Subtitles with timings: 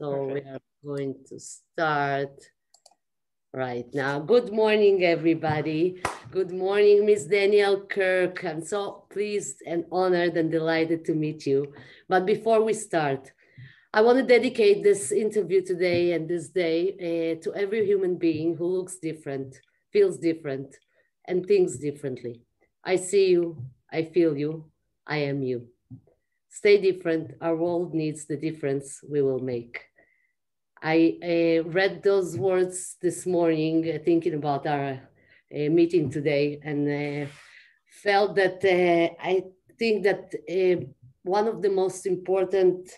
[0.00, 0.46] So Perfect.
[0.46, 2.32] we are going to start
[3.52, 4.18] right now.
[4.18, 6.00] Good morning, everybody.
[6.30, 8.42] Good morning, Miss Danielle Kirk.
[8.42, 11.74] I'm so pleased and honored and delighted to meet you.
[12.08, 13.30] But before we start,
[13.92, 18.56] I want to dedicate this interview today and this day uh, to every human being
[18.56, 19.60] who looks different,
[19.92, 20.74] feels different,
[21.28, 22.40] and thinks differently.
[22.82, 24.70] I see you, I feel you,
[25.06, 25.68] I am you.
[26.48, 27.34] Stay different.
[27.42, 29.89] Our world needs the difference we will make.
[30.82, 37.26] I uh, read those words this morning, uh, thinking about our uh, meeting today, and
[37.26, 37.30] uh,
[38.02, 39.42] felt that uh, I
[39.78, 40.82] think that uh,
[41.22, 42.88] one of the most important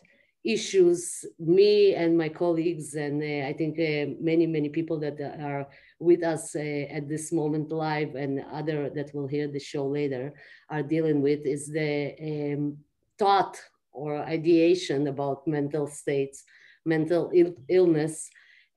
[0.45, 3.79] issues, me and my colleagues, and I think
[4.21, 5.69] many, many people that are
[5.99, 10.35] with us at this moment live and other that will hear the show later
[10.69, 12.77] are dealing with is the um,
[13.19, 13.57] thought
[13.93, 16.45] or ideation about mental states
[16.85, 18.29] mental Ill illness.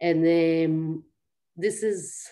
[0.01, 1.03] And um,
[1.55, 2.29] this is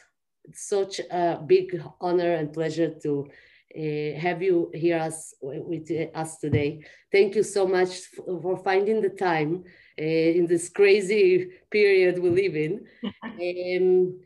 [0.53, 3.27] such a big honor and pleasure to
[3.75, 6.83] uh, have you here us, with us today.
[7.11, 8.01] Thank you so much
[8.41, 9.63] for finding the time
[9.99, 12.85] uh, in this crazy period we live in.
[13.23, 14.19] um,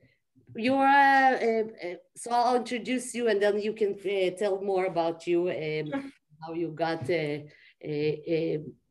[0.55, 4.85] you are, uh, uh, so I'll introduce you and then you can uh, tell more
[4.85, 7.37] about you and um, how you got uh,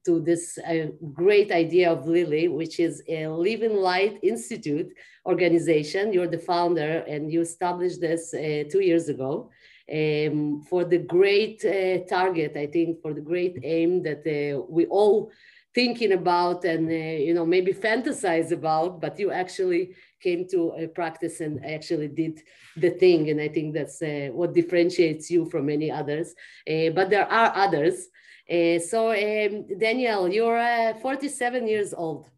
[0.06, 4.90] to this uh, great idea of Lily, which is a Living Light Institute
[5.26, 6.12] organization.
[6.12, 9.50] You're the founder and you established this uh, two years ago
[9.92, 14.86] um, for the great uh, target, I think, for the great aim that uh, we
[14.86, 15.30] all
[15.74, 20.86] thinking about and, uh, you know, maybe fantasize about, but you actually came to a
[20.86, 22.40] practice and actually did
[22.76, 23.28] the thing.
[23.30, 26.34] And I think that's uh, what differentiates you from many others.
[26.66, 28.08] but there are others.
[28.48, 32.30] Uh, so, um, Danielle, you're uh, 47 years old.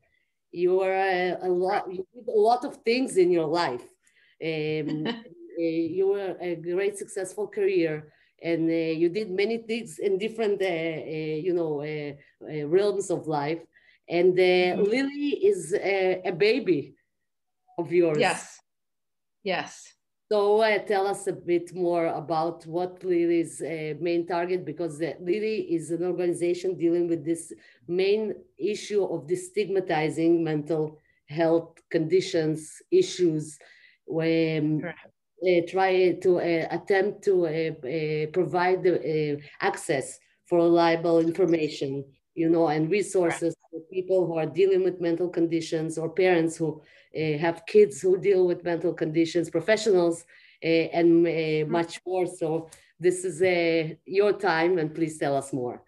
[0.50, 1.92] You are uh, a lot.
[1.92, 3.82] You did a lot of things in your life.
[4.42, 5.12] Um, uh,
[5.58, 8.10] you were a great successful career,
[8.42, 11.84] and uh, you did many things in different, you know,
[12.66, 13.60] realms of life.
[14.08, 14.82] And mm-hmm.
[14.84, 16.94] Lily is a, a baby
[17.76, 18.16] of yours.
[18.18, 18.58] Yes.
[19.42, 19.92] Yes.
[20.30, 25.14] So uh, tell us a bit more about what Lily's uh, main target, because uh,
[25.20, 27.50] Lily is an organization dealing with this
[27.86, 33.58] main issue of destigmatizing mental health conditions, issues,
[34.04, 42.50] when uh, try to uh, attempt to uh, provide the access for reliable information, you
[42.50, 46.82] know, and resources for people who are dealing with mental conditions or parents who
[47.14, 50.24] have kids who deal with mental conditions, professionals,
[50.64, 51.72] uh, and uh, mm-hmm.
[51.72, 52.26] much more.
[52.26, 53.40] So this is
[54.04, 55.82] your time, and please tell us more.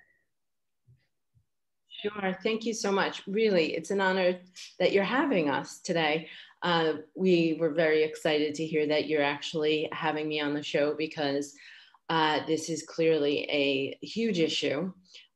[2.02, 2.36] Sure.
[2.42, 3.22] Thank you so much.
[3.26, 4.38] Really, it's an honor
[4.78, 6.28] that you're having us today.
[6.62, 10.94] Uh, we were very excited to hear that you're actually having me on the show
[10.94, 11.54] because
[12.08, 14.92] uh, this is clearly a huge issue.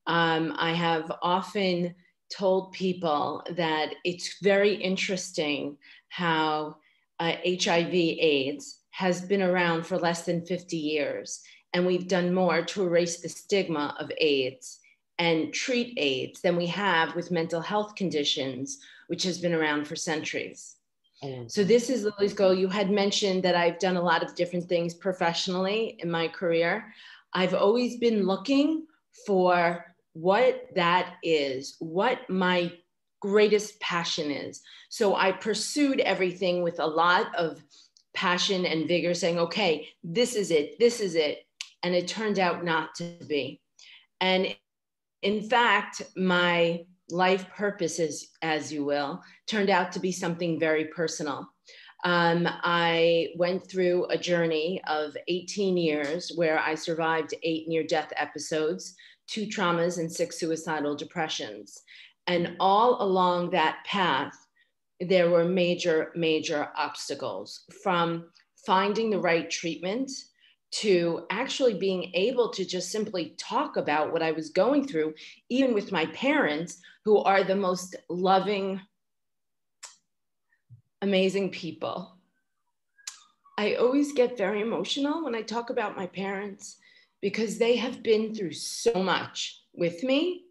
[0.06, 1.94] Um, I have often
[2.36, 5.76] told people that it's very interesting
[6.08, 6.76] how
[7.20, 11.42] uh, HIV AIDS has been around for less than 50 years.
[11.72, 14.80] And we've done more to erase the stigma of AIDS
[15.18, 18.78] and treat AIDS than we have with mental health conditions,
[19.08, 20.76] which has been around for centuries.
[21.46, 22.52] So this is Lily's goal.
[22.52, 26.92] You had mentioned that I've done a lot of different things professionally in my career.
[27.32, 28.86] I've always been looking
[29.26, 32.72] for what that is, what my
[33.20, 34.62] greatest passion is.
[34.88, 37.62] So I pursued everything with a lot of
[38.14, 41.46] passion and vigor, saying, okay, this is it, this is it.
[41.82, 43.60] And it turned out not to be.
[44.20, 44.56] And
[45.22, 51.48] in fact, my life purposes, as you will, turned out to be something very personal.
[52.04, 58.12] Um, I went through a journey of 18 years where I survived eight near death
[58.16, 58.94] episodes,
[59.26, 61.82] two traumas, and six suicidal depressions.
[62.26, 64.34] And all along that path,
[65.00, 68.26] there were major, major obstacles from
[68.66, 70.10] finding the right treatment
[70.70, 75.14] to actually being able to just simply talk about what I was going through,
[75.48, 78.80] even with my parents, who are the most loving,
[81.02, 82.16] amazing people.
[83.56, 86.78] I always get very emotional when I talk about my parents
[87.24, 90.44] because they have been through so much with me.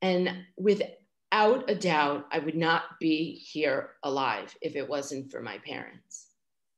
[0.00, 5.58] And without a doubt, I would not be here alive if it wasn't for my
[5.58, 6.28] parents.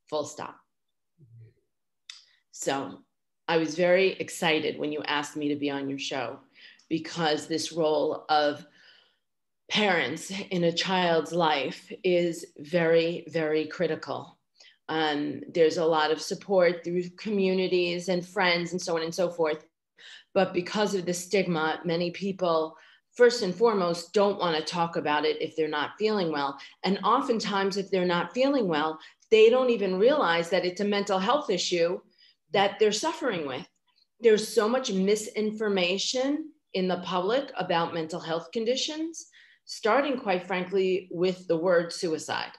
[0.09, 0.57] Full stop.
[2.53, 3.01] So
[3.47, 6.39] I was very excited when you asked me to be on your show
[6.89, 8.67] because this role of
[9.71, 14.39] parents in a child's life is very, very critical.
[14.89, 19.31] Um, there's a lot of support through communities and friends and so on and so
[19.31, 19.65] forth.
[20.35, 22.77] But because of the stigma, many people,
[23.15, 26.59] first and foremost, don't want to talk about it if they're not feeling well.
[26.85, 28.99] And oftentimes, if they're not feeling well,
[29.31, 32.01] they don't even realize that it's a mental health issue
[32.53, 33.67] that they're suffering with.
[34.21, 39.27] There's so much misinformation in the public about mental health conditions,
[39.65, 42.53] starting, quite frankly, with the word suicide.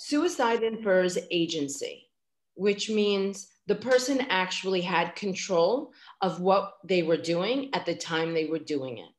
[0.00, 2.08] Suicide infers agency,
[2.54, 5.92] which means the person actually had control
[6.22, 9.10] of what they were doing at the time they were doing it.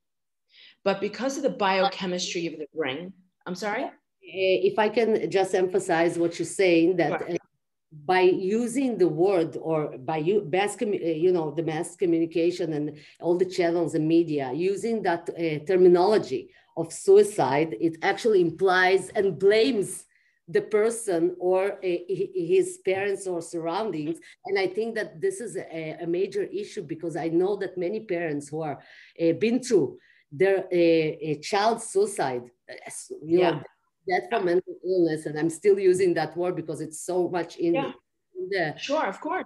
[0.85, 3.11] But because of the biochemistry of the brain,
[3.45, 3.83] I'm sorry?
[3.83, 3.91] Eh,
[4.71, 7.37] if I can just emphasize what you're saying, that sure.
[8.05, 12.97] by using the word or by you, mass, eh, you know, the mass communication and
[13.19, 19.37] all the channels and media, using that uh, terminology of suicide, it actually implies and
[19.37, 20.05] blames
[20.49, 24.19] the person or his parents or surroundings.
[24.45, 27.99] And I think that this is a, a major issue because I know that many
[28.01, 28.79] parents who are
[29.21, 29.99] uh, been through
[30.31, 32.43] their a child suicide,
[33.23, 33.51] you yeah.
[33.51, 33.63] know,
[34.07, 37.75] death from mental illness, and I'm still using that word because it's so much in,
[37.75, 37.91] yeah.
[38.35, 39.45] in the sure, of course,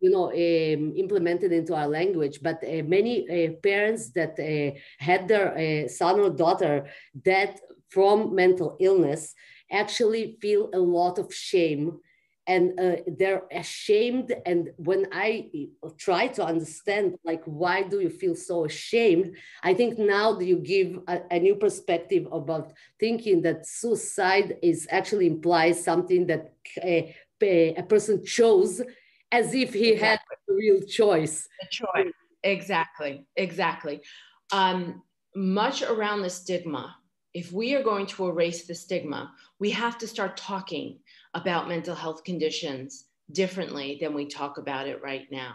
[0.00, 2.40] you know, um, implemented into our language.
[2.42, 6.86] But uh, many uh, parents that uh, had their son or daughter
[7.20, 9.34] dead from mental illness
[9.70, 11.98] actually feel a lot of shame
[12.46, 14.32] and uh, they're ashamed.
[14.46, 15.50] And when i
[15.98, 20.56] try to understand like why do you feel so ashamed i think now that you
[20.56, 27.14] give a, a new perspective about thinking that suicide is actually implies something that a,
[27.42, 28.82] uh, a person chose
[29.30, 30.08] as if he exactly.
[30.08, 30.18] had
[30.48, 31.48] a real choice.
[31.62, 32.12] A choice.
[32.42, 33.26] Exactly.
[33.36, 34.00] Exactly.
[34.52, 35.02] Um,
[35.34, 36.96] much around the stigma
[37.38, 40.98] if we are going to erase the stigma, we have to start talking
[41.34, 45.52] about mental health conditions differently than we talk about it right now.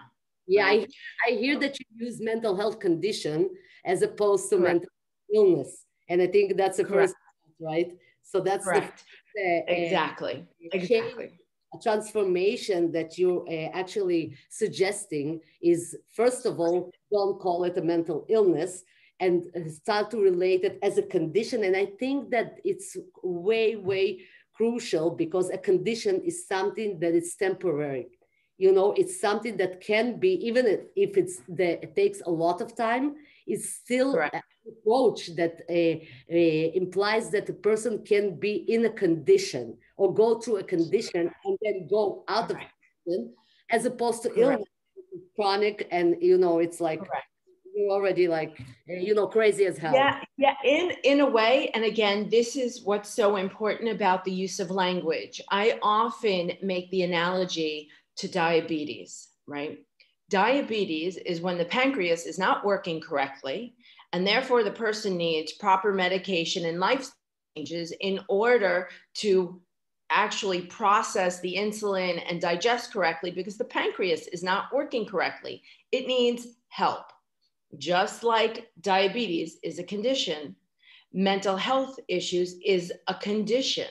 [0.47, 0.89] Yeah, right?
[1.27, 3.49] I, I hear that you use mental health condition
[3.83, 4.73] as opposed to Correct.
[4.73, 4.89] mental
[5.35, 5.71] illness.
[6.09, 7.09] And I think that's the Correct.
[7.09, 7.15] first,
[7.59, 7.91] right?
[8.21, 9.03] So that's Correct.
[9.35, 10.45] The, uh, exactly.
[10.71, 11.31] exactly.
[11.75, 17.81] A transformation that you're uh, actually suggesting is, first of all, don't call it a
[17.81, 18.83] mental illness
[19.19, 21.63] and start to relate it as a condition.
[21.63, 24.21] And I think that it's way, way
[24.53, 28.07] crucial because a condition is something that is temporary.
[28.57, 30.65] You know, it's something that can be, even
[30.95, 33.15] if it's the, it takes a lot of time,
[33.47, 38.89] it's still an approach that uh, uh, implies that a person can be in a
[38.89, 42.57] condition or go through a condition and then go out of
[43.07, 43.27] it,
[43.69, 44.63] as opposed to illness,
[45.35, 47.32] chronic, and you know, it's like Correct
[47.75, 49.93] you're already like you know crazy as hell.
[49.93, 54.31] Yeah yeah in in a way and again this is what's so important about the
[54.31, 55.41] use of language.
[55.49, 59.79] I often make the analogy to diabetes right?
[60.29, 63.75] Diabetes is when the pancreas is not working correctly
[64.13, 67.09] and therefore the person needs proper medication and life
[67.55, 69.61] changes in order to
[70.09, 75.61] actually process the insulin and digest correctly because the pancreas is not working correctly.
[75.91, 77.05] It needs help
[77.77, 80.55] just like diabetes is a condition,
[81.13, 83.87] mental health issues is a condition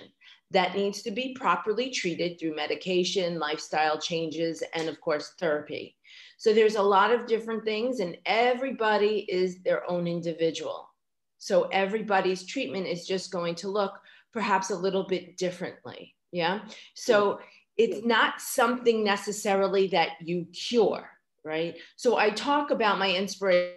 [0.50, 5.96] that needs to be properly treated through medication, lifestyle changes, and of course, therapy.
[6.36, 10.90] So there's a lot of different things, and everybody is their own individual.
[11.38, 13.98] So everybody's treatment is just going to look
[14.32, 16.14] perhaps a little bit differently.
[16.32, 16.60] Yeah.
[16.94, 17.40] So
[17.76, 21.08] it's not something necessarily that you cure
[21.44, 21.76] right?
[21.96, 23.76] So I talk about my inspiration.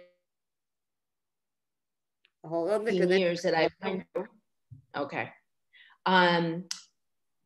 [2.46, 2.84] Hold on,
[3.18, 4.04] years that I've through.
[4.96, 5.28] Okay.
[6.06, 6.64] Um,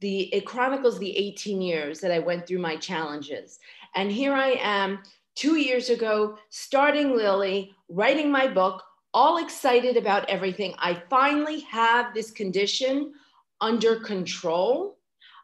[0.00, 3.58] the it chronicles the 18 years that I went through my challenges.
[3.96, 5.00] And here I am
[5.34, 10.74] two years ago, starting Lily, writing my book, all excited about everything.
[10.78, 13.14] I finally have this condition
[13.60, 14.98] under control.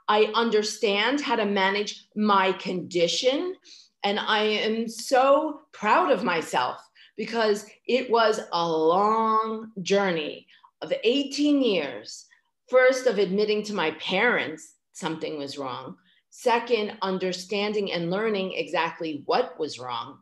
[0.06, 3.56] I understand how to manage my condition.
[4.04, 6.85] And I am so proud of myself
[7.16, 10.46] because it was a long journey
[10.82, 12.26] of 18 years.
[12.68, 15.96] First, of admitting to my parents something was wrong.
[16.30, 20.18] Second, understanding and learning exactly what was wrong.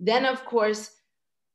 [0.00, 0.90] Then, of course,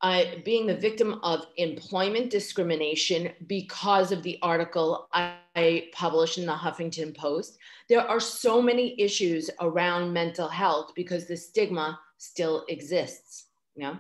[0.02, 6.54] uh, being the victim of employment discrimination because of the article I published in the
[6.54, 7.58] Huffington Post.
[7.90, 13.46] There are so many issues around mental health because the stigma still exists.
[13.76, 13.98] You know?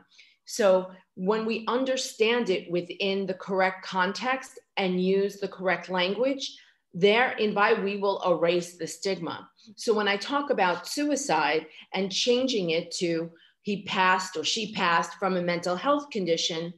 [0.48, 6.58] So when we understand it within the correct context and use the correct language,
[6.94, 9.50] therein by we will erase the stigma.
[9.76, 13.30] So when I talk about suicide and changing it to
[13.62, 16.74] he passed or she passed from a mental health condition,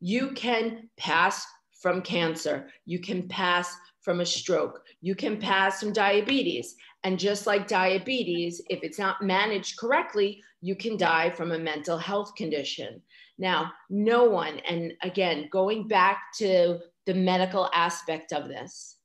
[0.00, 1.46] you can pass
[1.80, 6.76] from cancer, you can pass from a stroke, you can pass from diabetes.
[7.04, 11.98] And just like diabetes, if it's not managed correctly, you can die from a mental
[11.98, 13.02] health condition.
[13.36, 18.96] Now, no one, and again, going back to the medical aspect of this,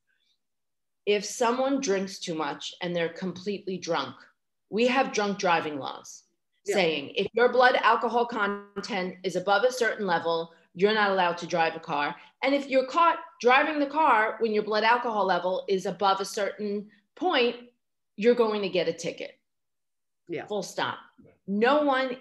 [1.05, 4.15] if someone drinks too much and they're completely drunk,
[4.69, 6.23] we have drunk driving laws
[6.65, 6.75] yeah.
[6.75, 11.45] saying if your blood alcohol content is above a certain level, you're not allowed to
[11.45, 12.15] drive a car.
[12.41, 16.25] And if you're caught driving the car when your blood alcohol level is above a
[16.25, 17.57] certain point,
[18.15, 19.37] you're going to get a ticket.
[20.29, 20.45] Yeah.
[20.45, 20.99] Full stop.
[21.47, 22.15] No one,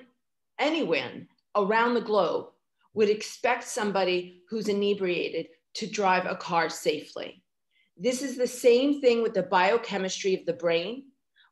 [0.59, 2.47] anyone around the globe
[2.95, 7.45] would expect somebody who's inebriated to drive a car safely.
[7.97, 11.05] This is the same thing with the biochemistry of the brain,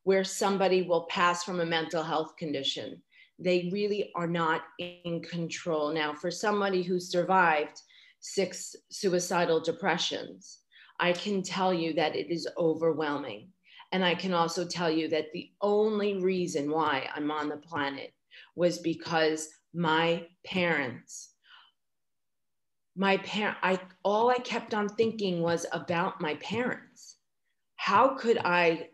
[0.02, 3.00] where somebody will pass from a mental health condition.
[3.38, 5.92] They really are not in control.
[5.92, 7.80] Now, for somebody who survived
[8.20, 10.60] six suicidal depressions,
[10.98, 13.50] I can tell you that it is overwhelming.
[13.92, 18.12] And I can also tell you that the only reason why I'm on the planet
[18.54, 21.34] was because my parents
[22.96, 27.18] my parent i all i kept on thinking was about my parents
[27.76, 28.88] how could i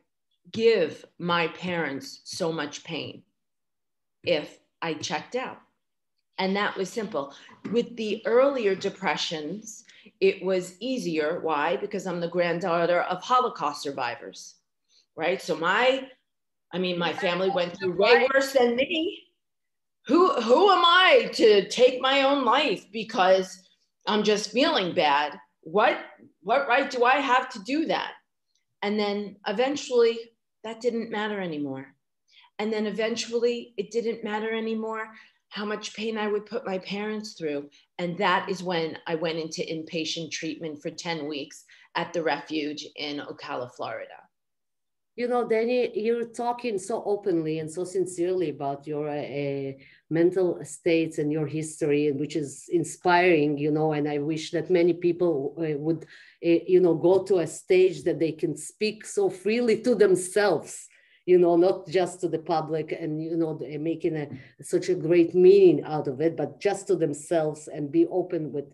[0.50, 3.22] give my parents so much pain
[4.24, 5.58] if i checked out.
[6.38, 7.34] And that was simple.
[7.70, 9.84] With the earlier depressions
[10.20, 11.40] it was easier.
[11.40, 11.76] Why?
[11.76, 14.56] Because i'm the granddaughter of holocaust survivors
[15.16, 15.40] right?
[15.40, 16.08] So my
[16.72, 19.18] i mean my family went through way worse than me.
[20.06, 23.58] Who who am i to take my own life because
[24.06, 25.38] I'm just feeling bad.
[25.62, 25.98] What
[26.42, 28.12] what right do I have to do that?
[28.82, 30.18] And then eventually
[30.64, 31.86] that didn't matter anymore.
[32.62, 35.08] And then eventually it didn't matter anymore
[35.48, 37.68] how much pain I would put my parents through.
[37.98, 41.64] And that is when I went into inpatient treatment for 10 weeks
[41.96, 44.20] at the refuge in Ocala, Florida.
[45.16, 49.72] You know, Danny, you're talking so openly and so sincerely about your uh,
[50.08, 54.92] mental states and your history, which is inspiring, you know, and I wish that many
[54.92, 56.04] people uh, would,
[56.46, 60.86] uh, you know, go to a stage that they can speak so freely to themselves,
[61.26, 64.28] you know, not just to the public and, you know, making a,
[64.60, 68.72] such a great meaning out of it, but just to themselves and be open with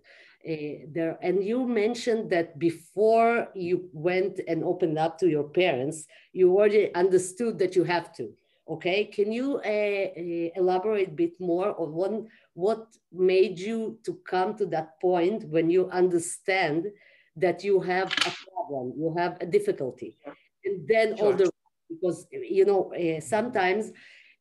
[0.48, 6.06] uh, there and you mentioned that before you went and opened up to your parents
[6.32, 8.32] you already understood that you have to
[8.68, 14.54] okay can you uh, elaborate a bit more on one, what made you to come
[14.54, 16.86] to that point when you understand
[17.34, 20.16] that you have a problem you have a difficulty
[20.64, 21.26] and then sure.
[21.26, 21.50] all the
[21.88, 23.92] because you know uh, sometimes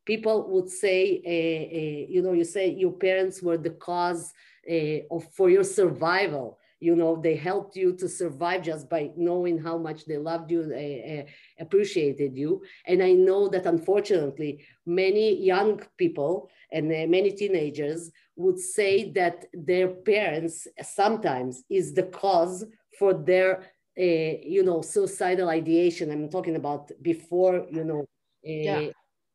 [0.05, 4.33] people would say uh, you know you say your parents were the cause
[4.71, 6.59] uh, for your survival.
[6.79, 10.61] You know they helped you to survive just by knowing how much they loved you
[10.61, 11.25] uh, uh,
[11.59, 12.61] appreciated you.
[12.85, 19.45] And i know that unfortunately many young people and uh, many teenagers would say that
[19.53, 22.63] their parents sometimes is the cause
[22.99, 23.63] for their
[23.97, 28.05] you know suicidal ideation i'm talking about before you know
[28.43, 28.89] yeah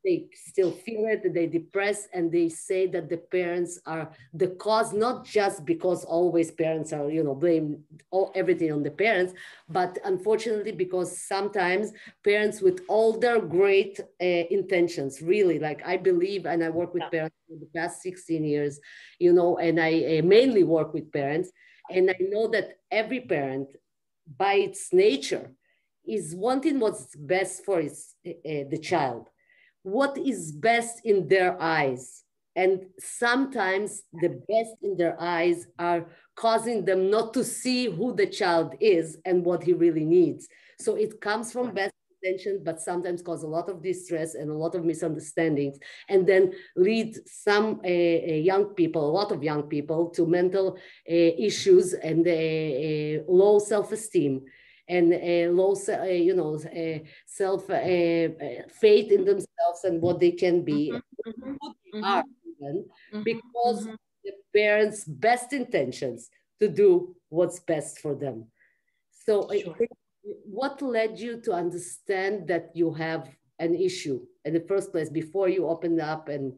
[0.04, 4.92] they still feel it, they depress, and they say that the parents are the cause,
[4.92, 9.32] not just because always parents are, you know, blame all everything on the parents,
[9.68, 11.92] but unfortunately because sometimes
[12.24, 17.04] parents with all their great uh, intentions, really, like I believe, and I work with
[17.04, 17.10] yeah.
[17.10, 18.80] parents for the past 16 years,
[19.18, 21.50] you know, and I uh, mainly work with parents,
[21.90, 23.68] and I know that every parent,
[24.38, 25.52] by its nature,
[26.06, 29.28] is wanting what's best for its, uh, the child
[29.82, 32.24] what is best in their eyes.
[32.54, 38.26] And sometimes the best in their eyes are causing them not to see who the
[38.26, 40.48] child is and what he really needs.
[40.78, 44.54] So it comes from best intention, but sometimes cause a lot of distress and a
[44.54, 50.10] lot of misunderstandings, and then lead some uh, young people, a lot of young people,
[50.10, 54.42] to mental uh, issues and uh, low self-esteem
[54.88, 55.74] and uh, low,
[56.06, 61.74] you know, uh, self faith in themselves and what they can be, mm-hmm, mm-hmm, who
[61.92, 62.04] they mm-hmm.
[62.04, 63.94] are even, mm-hmm, because mm-hmm.
[64.24, 66.28] the parents' best intentions
[66.60, 68.46] to do what's best for them.
[69.24, 69.76] So, sure.
[70.52, 75.48] What led you to understand that you have an issue in the first place before
[75.48, 76.52] you opened up and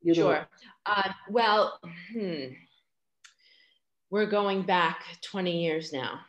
[0.00, 0.22] You know?
[0.22, 0.48] sure.
[0.86, 1.80] Uh, well,
[2.12, 2.54] hmm.
[4.10, 6.20] we're going back 20 years now.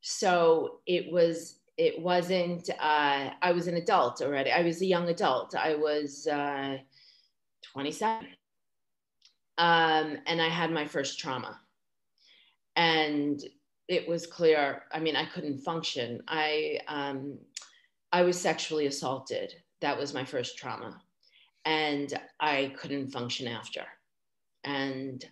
[0.00, 4.50] So it was, it wasn't, uh, I was an adult already.
[4.50, 5.54] I was a young adult.
[5.54, 6.78] I was uh,
[7.72, 8.26] 27.
[9.58, 11.60] Um, and I had my first trauma.
[12.74, 13.40] And
[13.88, 16.20] it was clear, I mean, I couldn't function.
[16.28, 17.38] I, um,
[18.12, 19.54] I was sexually assaulted.
[19.80, 21.00] That was my first trauma
[21.64, 23.82] and I couldn't function after.
[24.64, 25.24] And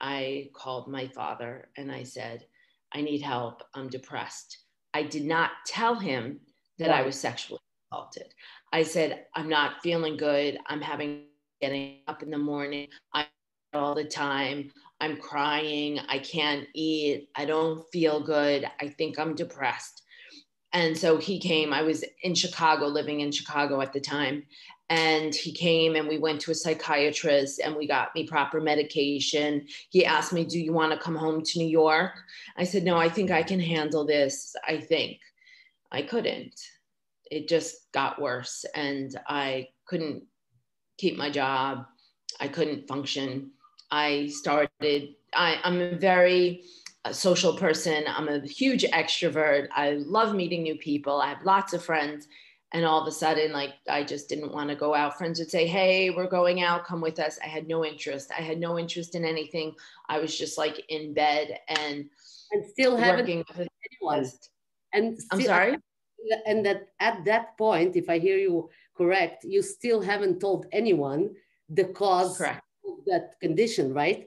[0.00, 2.46] I called my father and I said,
[2.92, 3.62] I need help.
[3.74, 4.58] I'm depressed.
[4.94, 6.40] I did not tell him
[6.78, 8.34] that I was sexually assaulted.
[8.72, 10.58] I said, I'm not feeling good.
[10.66, 11.24] I'm having
[11.60, 12.88] getting up in the morning.
[13.14, 13.26] I
[13.74, 14.70] all the time.
[15.02, 15.98] I'm crying.
[16.08, 17.28] I can't eat.
[17.36, 18.64] I don't feel good.
[18.80, 20.02] I think I'm depressed.
[20.72, 21.72] And so he came.
[21.72, 24.44] I was in Chicago, living in Chicago at the time
[24.92, 29.66] and he came and we went to a psychiatrist and we got me proper medication
[29.88, 32.12] he asked me do you want to come home to new york
[32.58, 35.18] i said no i think i can handle this i think
[35.92, 36.54] i couldn't
[37.30, 40.24] it just got worse and i couldn't
[40.98, 41.86] keep my job
[42.40, 43.50] i couldn't function
[43.92, 46.64] i started I, i'm a very
[47.04, 48.04] uh, social person.
[48.06, 49.66] I'm a huge extrovert.
[49.72, 51.20] I love meeting new people.
[51.20, 52.28] I have lots of friends.
[52.74, 55.18] And all of a sudden like i just didn't want to go out.
[55.18, 56.86] Friends would say hey we're going out.
[56.86, 57.38] Come with us.
[57.44, 58.30] I had no interest.
[58.36, 59.74] I had no interest in anything.
[60.08, 62.08] I was just like in bed and
[62.52, 64.26] and still haven't with anyone
[64.92, 65.76] and i'm sorry?
[66.46, 71.30] and that at that point if i hear you correct you still haven't told anyone
[71.68, 72.62] the cause correct.
[73.06, 74.26] That condition right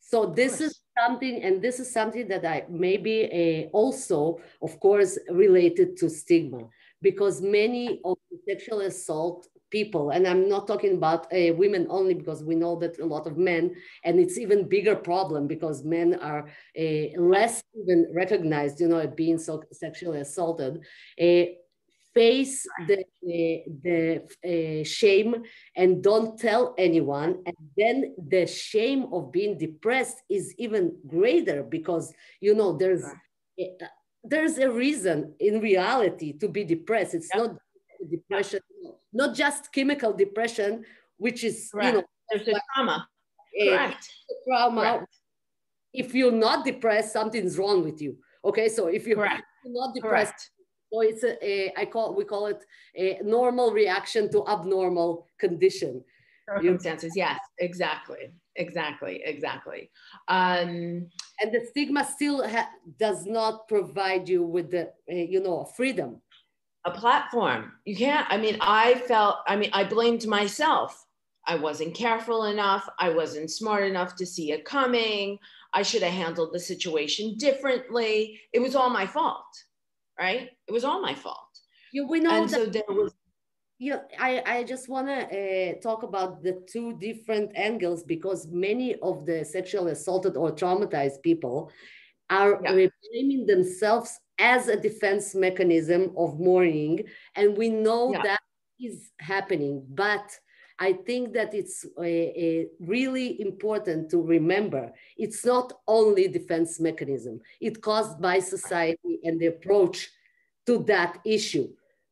[0.00, 5.18] so this is something and this is something that i maybe uh, also of course
[5.30, 6.60] related to stigma
[7.02, 12.14] because many of the sexual assault people, and I'm not talking about uh, women only
[12.14, 16.14] because we know that a lot of men, and it's even bigger problem because men
[16.16, 20.82] are uh, less even recognized, you know, being so sexually assaulted.
[22.20, 23.04] Uh, face the,
[23.82, 25.42] the, uh, shame
[25.76, 27.42] and don't tell anyone.
[27.46, 33.86] And then the shame of being depressed is even greater because, you know, there's, uh,
[34.22, 37.14] there's a reason in reality to be depressed.
[37.14, 37.42] It's yep.
[37.42, 37.56] not
[38.10, 38.60] depression,
[39.12, 40.84] not just chemical depression,
[41.16, 41.86] which is Correct.
[41.86, 43.08] you know there's a trauma.
[43.58, 44.08] Correct.
[44.30, 44.80] A trauma.
[44.80, 45.16] Correct.
[45.92, 48.16] If you're not depressed, something's wrong with you.
[48.44, 49.42] Okay, so if you're Correct.
[49.66, 50.50] not depressed, Correct.
[50.92, 52.64] So it's a, a I call we call it
[52.96, 56.04] a normal reaction to abnormal condition.
[56.48, 59.90] Circumstances, yes, exactly exactly exactly.
[60.28, 61.08] Um,
[61.40, 62.46] and the stigma still
[62.98, 66.20] does not provide you with the uh, you know freedom.
[66.84, 67.72] A platform.
[67.84, 71.06] You can't i mean i felt i mean i blamed myself.
[71.46, 72.88] I wasn't careful enough.
[72.98, 75.38] I wasn't smart enough to see it coming.
[75.72, 78.40] I should have handled the situation differently.
[78.52, 79.46] It was all my fault
[80.20, 81.48] right it was all my fault
[81.92, 83.12] you, we know and that- so there was
[83.82, 88.96] yeah, I, I just want to uh, talk about the two different angles because many
[88.96, 91.72] of the sexually assaulted or traumatized people
[92.28, 92.88] are yeah.
[93.10, 97.04] blaming themselves as a defense mechanism of mourning.
[97.36, 98.22] And we know yeah.
[98.22, 98.40] that
[98.78, 99.86] is happening.
[99.88, 100.30] But
[100.82, 107.40] I think that it's a, a really important to remember it's not only defense mechanism,
[107.60, 110.10] it's caused by society and the approach
[110.66, 111.68] to that issue,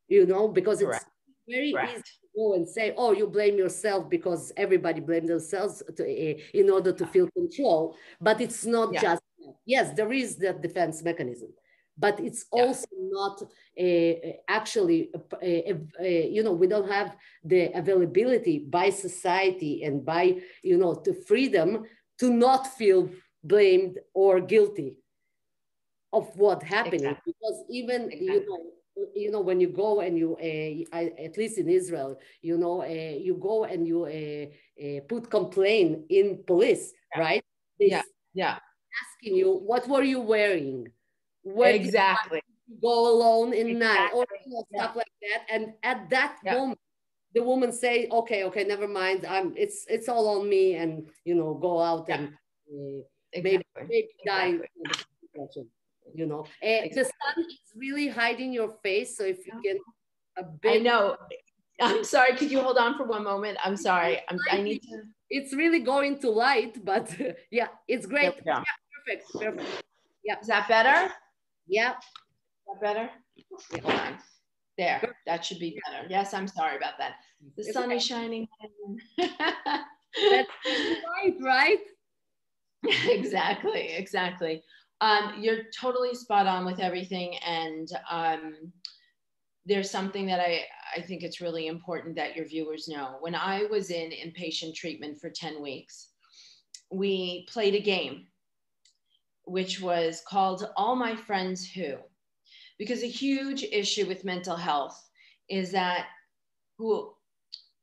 [0.09, 1.07] you know, because Correct.
[1.29, 5.83] it's very easy to go and say, oh, you blame yourself because everybody blames themselves
[5.97, 7.97] to, uh, in order to feel control.
[8.21, 9.01] But it's not yeah.
[9.01, 9.23] just,
[9.65, 11.49] yes, there is that defense mechanism,
[11.99, 12.63] but it's yeah.
[12.63, 14.13] also not uh,
[14.49, 20.95] actually, uh, you know, we don't have the availability by society and by, you know,
[21.05, 21.85] the freedom
[22.19, 23.11] to not feel
[23.43, 24.97] blamed or guilty
[26.13, 27.35] of what happened exactly.
[27.35, 28.27] because even exactly.
[28.27, 28.59] you know
[29.15, 32.83] you know when you go and you uh, I, at least in israel you know
[32.83, 37.21] uh, you go and you uh, put complaint in police yeah.
[37.21, 37.45] right
[37.79, 38.03] they yeah
[38.35, 38.59] yeah
[39.03, 40.89] asking you what were you wearing
[41.43, 42.43] Where exactly
[42.83, 43.75] go alone in exactly.
[43.75, 44.99] night or you know, stuff yeah.
[44.99, 46.53] like that and at that yeah.
[46.53, 46.79] moment
[47.35, 51.35] the woman say okay okay never mind i'm it's it's all on me and you
[51.35, 52.35] know go out and
[53.33, 53.43] exactly.
[53.43, 54.59] maybe, maybe die
[55.35, 55.65] exactly
[56.15, 56.41] you know.
[56.63, 59.79] Uh, the sun is really hiding your face, so if you can
[60.37, 60.81] a bit.
[60.81, 61.17] I know.
[61.81, 62.35] I'm sorry.
[62.37, 63.59] Could you hold on for one moment?
[63.65, 64.21] I'm sorry.
[64.29, 65.03] I'm, I need to.
[65.31, 67.15] It's really going to light, but
[67.51, 68.35] yeah, it's great.
[68.45, 68.63] Yeah,
[69.07, 69.33] perfect.
[69.33, 69.83] Perfect.
[70.25, 70.41] Yeah.
[70.41, 71.13] Is that better?
[71.69, 71.93] Yeah.
[71.93, 71.97] Is
[72.67, 73.11] that better?
[73.83, 74.19] Hold on.
[74.77, 76.07] There, that should be better.
[76.09, 77.15] Yes, I'm sorry about that.
[77.57, 77.97] The sun okay.
[77.97, 78.47] is shining.
[79.19, 81.79] That's right, right?
[83.09, 84.63] exactly, exactly.
[85.01, 87.37] Um, you're totally spot on with everything.
[87.45, 88.73] And um,
[89.67, 90.63] there's something that I,
[90.97, 93.17] I think it's really important that your viewers know.
[93.21, 96.11] When I was in inpatient treatment for 10 weeks,
[96.91, 98.28] we played a game,
[99.49, 101.97] which was called All My Friends Who.
[102.79, 105.09] Because a huge issue with mental health
[105.49, 106.07] is that
[106.77, 107.13] who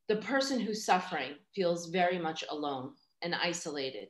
[0.08, 4.10] the person who's suffering feels very much alone and isolated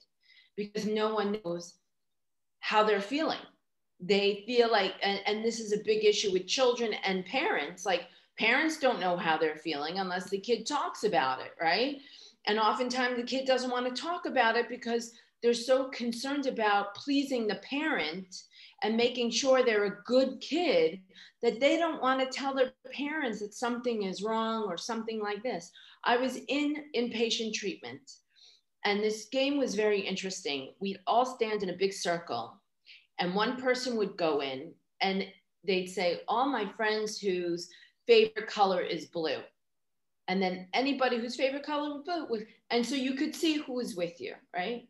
[0.55, 1.75] because no one knows
[2.59, 3.39] how they're feeling.
[3.99, 8.07] They feel like, and, and this is a big issue with children and parents, like
[8.37, 11.97] parents don't know how they're feeling unless the kid talks about it, right?
[12.47, 15.13] And oftentimes the kid doesn't want to talk about it because
[15.45, 18.35] they're so concerned about pleasing the parent
[18.81, 20.99] and making sure they're a good kid
[21.43, 25.43] that they don't want to tell their parents that something is wrong or something like
[25.43, 25.69] this.
[26.03, 28.01] I was in inpatient treatment
[28.85, 30.73] and this game was very interesting.
[30.79, 32.59] We'd all stand in a big circle,
[33.19, 35.27] and one person would go in and
[35.63, 37.69] they'd say, All my friends whose
[38.07, 39.41] favorite color is blue.
[40.27, 43.73] And then anybody whose favorite color was blue, was, and so you could see who
[43.73, 44.87] was with you, right?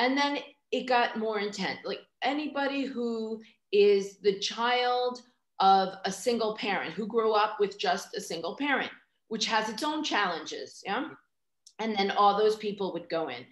[0.00, 0.38] And then
[0.72, 1.78] it got more intense.
[1.84, 5.22] Like anybody who is the child
[5.60, 8.90] of a single parent who grew up with just a single parent,
[9.28, 10.82] which has its own challenges.
[10.84, 11.10] Yeah
[11.80, 13.44] and then all those people would go in.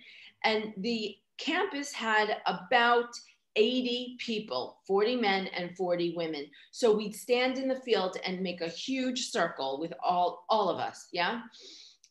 [0.44, 3.08] And the campus had about
[3.56, 6.46] 80 people, 40 men and 40 women.
[6.70, 10.78] So we'd stand in the field and make a huge circle with all, all of
[10.78, 11.40] us, yeah?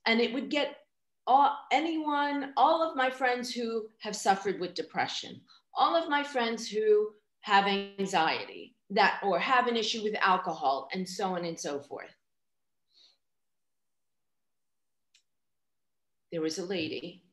[0.05, 0.75] And it would get
[1.27, 5.41] all, anyone, all of my friends who have suffered with depression,
[5.75, 7.11] all of my friends who
[7.41, 12.15] have anxiety, that or have an issue with alcohol, and so on and so forth.
[16.31, 17.23] there was a lady,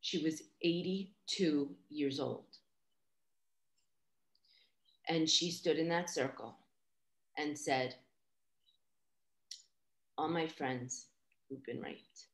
[0.00, 2.44] she was 82 years old.
[5.08, 6.56] And she stood in that circle
[7.36, 7.96] and said,
[10.16, 11.06] All my friends
[11.48, 12.26] who've been raped.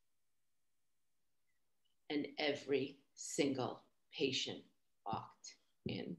[2.10, 3.82] And every single
[4.16, 4.60] patient
[5.06, 5.54] walked
[5.86, 6.16] in.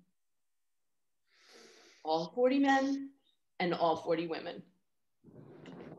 [2.04, 3.10] All 40 men
[3.60, 4.62] and all 40 women.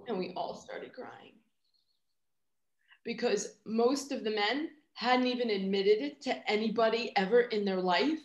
[0.07, 1.33] And we all started crying
[3.05, 8.19] because most of the men hadn't even admitted it to anybody ever in their life.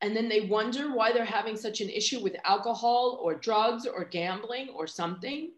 [0.00, 4.04] And then they wonder why they're having such an issue with alcohol or drugs or
[4.04, 5.52] gambling or something.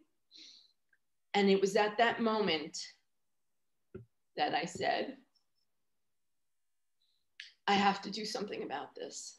[1.32, 2.78] And it was at that moment
[4.36, 5.16] that I said,
[7.68, 9.38] I have to do something about this.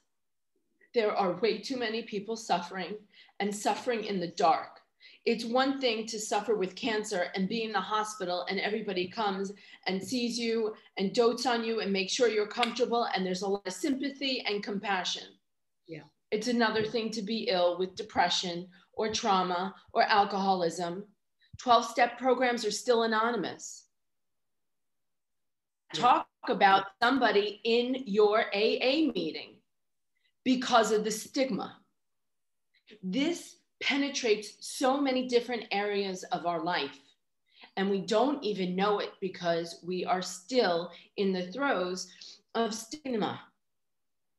[0.93, 2.95] There are way too many people suffering
[3.39, 4.79] and suffering in the dark
[5.25, 9.51] it's one thing to suffer with cancer and be in the hospital and everybody comes
[9.85, 13.47] and sees you and dotes on you and makes sure you're comfortable and there's a
[13.47, 15.23] lot of sympathy and compassion.
[15.87, 16.03] Yeah.
[16.31, 21.05] It's another thing to be ill with depression or trauma or alcoholism.
[21.59, 23.85] 12 step programs are still anonymous.
[25.93, 26.01] Yeah.
[26.01, 29.55] Talk about somebody in your AA meeting
[30.45, 31.77] because of the stigma.
[33.03, 36.99] This penetrates so many different areas of our life.
[37.77, 42.11] And we don't even know it because we are still in the throes
[42.55, 43.41] of stigma.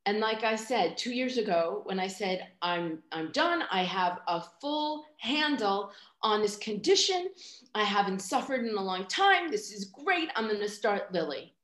[0.06, 4.20] And like I said, two years ago, when I said, I'm, I'm done, I have
[4.26, 7.28] a full handle on this condition.
[7.74, 9.50] I haven't suffered in a long time.
[9.50, 10.30] This is great.
[10.34, 11.54] I'm going to start Lily.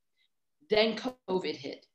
[0.70, 1.86] Then COVID hit.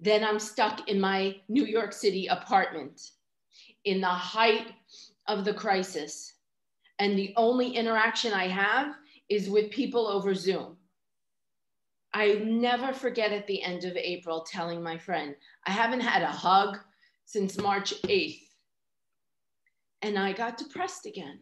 [0.00, 3.10] Then I'm stuck in my New York City apartment
[3.84, 4.72] in the height
[5.28, 6.34] of the crisis.
[6.98, 8.94] And the only interaction I have
[9.28, 10.76] is with people over Zoom.
[12.12, 16.26] I never forget at the end of April telling my friend, I haven't had a
[16.26, 16.78] hug
[17.24, 18.42] since March 8th.
[20.02, 21.38] And I got depressed again.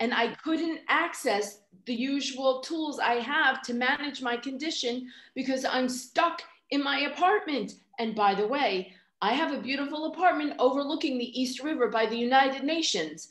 [0.00, 5.88] And I couldn't access the usual tools I have to manage my condition because I'm
[5.88, 7.74] stuck in my apartment.
[7.98, 12.18] And by the way, I have a beautiful apartment overlooking the East River by the
[12.18, 13.28] United Nations.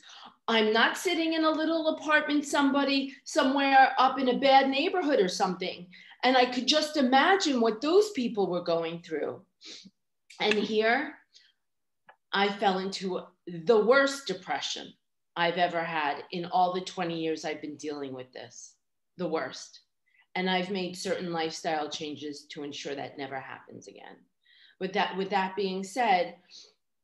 [0.48, 5.28] I'm not sitting in a little apartment somebody somewhere up in a bad neighborhood or
[5.28, 5.86] something.
[6.22, 9.42] And I could just imagine what those people were going through.
[10.40, 11.14] And here
[12.32, 14.92] I fell into the worst depression
[15.36, 18.74] I've ever had in all the 20 years I've been dealing with this,
[19.16, 19.80] the worst.
[20.34, 24.16] And I've made certain lifestyle changes to ensure that never happens again
[24.80, 26.36] with that with that being said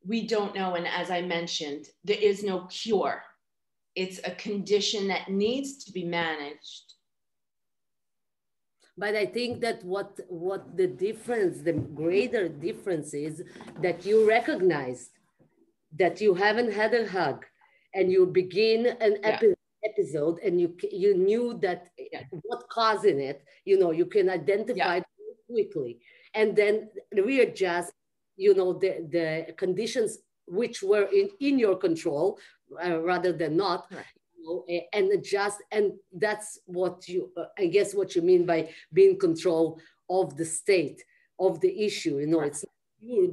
[0.05, 0.75] we don't know.
[0.75, 3.23] And as I mentioned, there is no cure.
[3.95, 6.93] It's a condition that needs to be managed.
[8.97, 13.43] But I think that what what the difference, the greater difference is
[13.81, 15.11] that you recognized
[15.97, 17.45] that you haven't had a hug
[17.93, 19.39] and you begin an yeah.
[19.85, 22.23] episode and you you knew that yeah.
[22.43, 24.99] what causing it, you know, you can identify
[25.49, 25.99] quickly
[26.33, 27.93] and then readjust
[28.35, 32.37] you know the, the conditions which were in, in your control
[32.83, 34.05] uh, rather than not right.
[34.35, 38.69] you know, and adjust and that's what you uh, i guess what you mean by
[38.91, 39.79] being control
[40.09, 41.01] of the state
[41.39, 42.47] of the issue you know right.
[42.47, 42.65] it's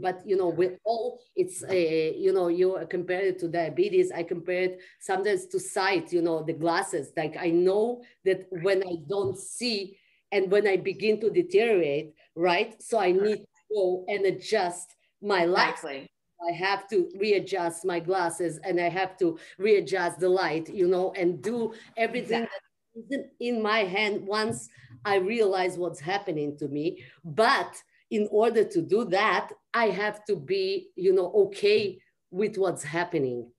[0.01, 4.23] but you know with all it's a you know you compare it to diabetes i
[4.23, 8.97] compare it sometimes to sight you know the glasses like i know that when i
[9.09, 9.97] don't see
[10.33, 15.45] and when i begin to deteriorate right so i need to go and adjust my
[15.45, 15.75] life.
[15.75, 16.11] Exactly.
[16.49, 21.13] I have to readjust my glasses and I have to readjust the light, you know,
[21.13, 22.59] and do everything exactly.
[22.95, 24.69] that isn't in my hand once
[25.05, 27.05] I realize what's happening to me.
[27.25, 27.77] But
[28.11, 33.51] in order to do that, I have to be, you know, okay with what's happening.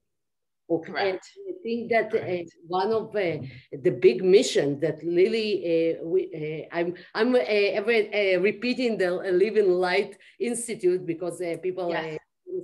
[0.70, 0.92] Okay.
[0.92, 1.28] Correct.
[1.36, 6.68] And I think that uh, one of uh, the big mission that Lily, uh, we,
[6.72, 12.18] uh, I'm, I'm uh, ever uh, repeating the Living Light Institute because people yes.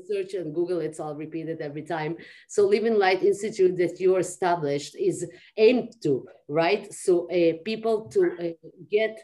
[0.08, 2.16] search and Google, it's all repeated every time.
[2.48, 6.94] So Living Light Institute that you established is aimed to, right?
[6.94, 7.28] So
[7.66, 8.56] people to
[8.90, 9.20] get,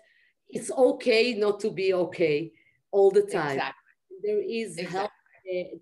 [0.49, 2.51] it's okay not to be okay
[2.91, 3.58] all the time.
[3.58, 4.17] Exactly.
[4.23, 4.99] There is exactly.
[4.99, 5.12] help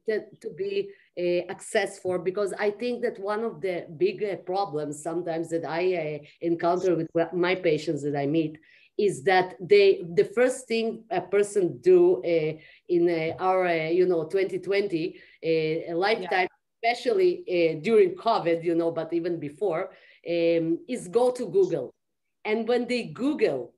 [0.08, 4.38] to, to be uh, access for because I think that one of the big uh,
[4.38, 8.58] problems sometimes that I uh, encounter with my patients that I meet
[8.98, 12.58] is that they the first thing a person do uh,
[12.90, 16.92] in uh, our uh, you know 2020 a lifetime yeah.
[16.92, 19.92] especially during covid you know but even before
[20.30, 21.94] um, is go to google
[22.46, 23.74] and when they google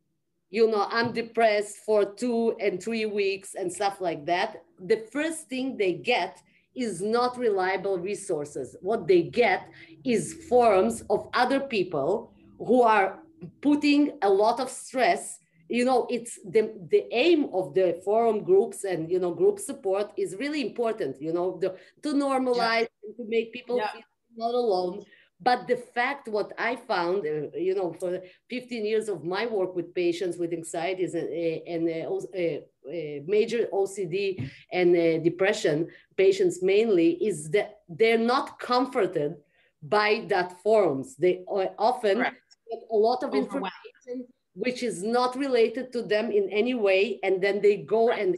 [0.58, 4.50] you know i'm depressed for two and three weeks and stuff like that
[4.92, 6.34] the first thing they get
[6.76, 8.76] is not reliable resources.
[8.82, 9.70] What they get
[10.04, 13.20] is forums of other people who are
[13.62, 15.40] putting a lot of stress.
[15.70, 20.12] You know, it's the, the aim of the forum groups and, you know, group support
[20.18, 23.04] is really important, you know, the, to normalize yeah.
[23.04, 23.92] and to make people yeah.
[23.92, 24.02] feel
[24.36, 25.04] not alone.
[25.42, 29.76] But the fact, what I found, uh, you know, for 15 years of my work
[29.76, 36.62] with patients with anxieties and, uh, and uh, uh, major OCD and uh, depression patients
[36.62, 39.36] mainly is that they're not comforted
[39.82, 41.16] by that forums.
[41.18, 42.38] They often Correct.
[42.72, 47.42] get a lot of information which is not related to them in any way, and
[47.42, 48.22] then they go Correct.
[48.22, 48.36] and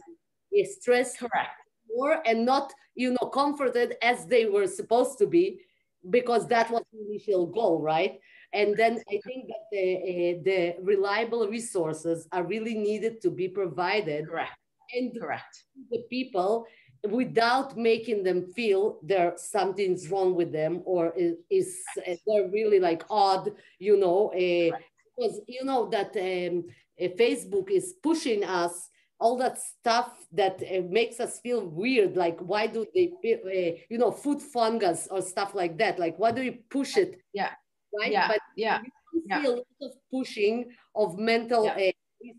[0.52, 1.50] they stress Correct.
[1.94, 5.60] more and not you know comforted as they were supposed to be
[6.10, 8.18] because that was the initial goal, right?
[8.52, 13.48] And then I think that the, uh, the reliable resources are really needed to be
[13.48, 14.28] provided.
[14.28, 14.52] Correct.
[14.94, 15.64] And Correct.
[15.90, 16.66] The people
[17.10, 22.80] without making them feel there something's wrong with them or is, is uh, they're really
[22.80, 24.76] like odd, you know, uh,
[25.16, 26.64] because you know that um,
[27.00, 28.88] uh, Facebook is pushing us
[29.18, 33.98] all that stuff that uh, makes us feel weird like why do they uh, you
[33.98, 37.50] know food fungus or stuff like that like why do you push it yeah
[37.98, 38.12] right?
[38.12, 38.80] Yeah, but yeah.
[39.12, 39.42] You yeah.
[39.42, 41.90] see a lot of pushing of mental yeah.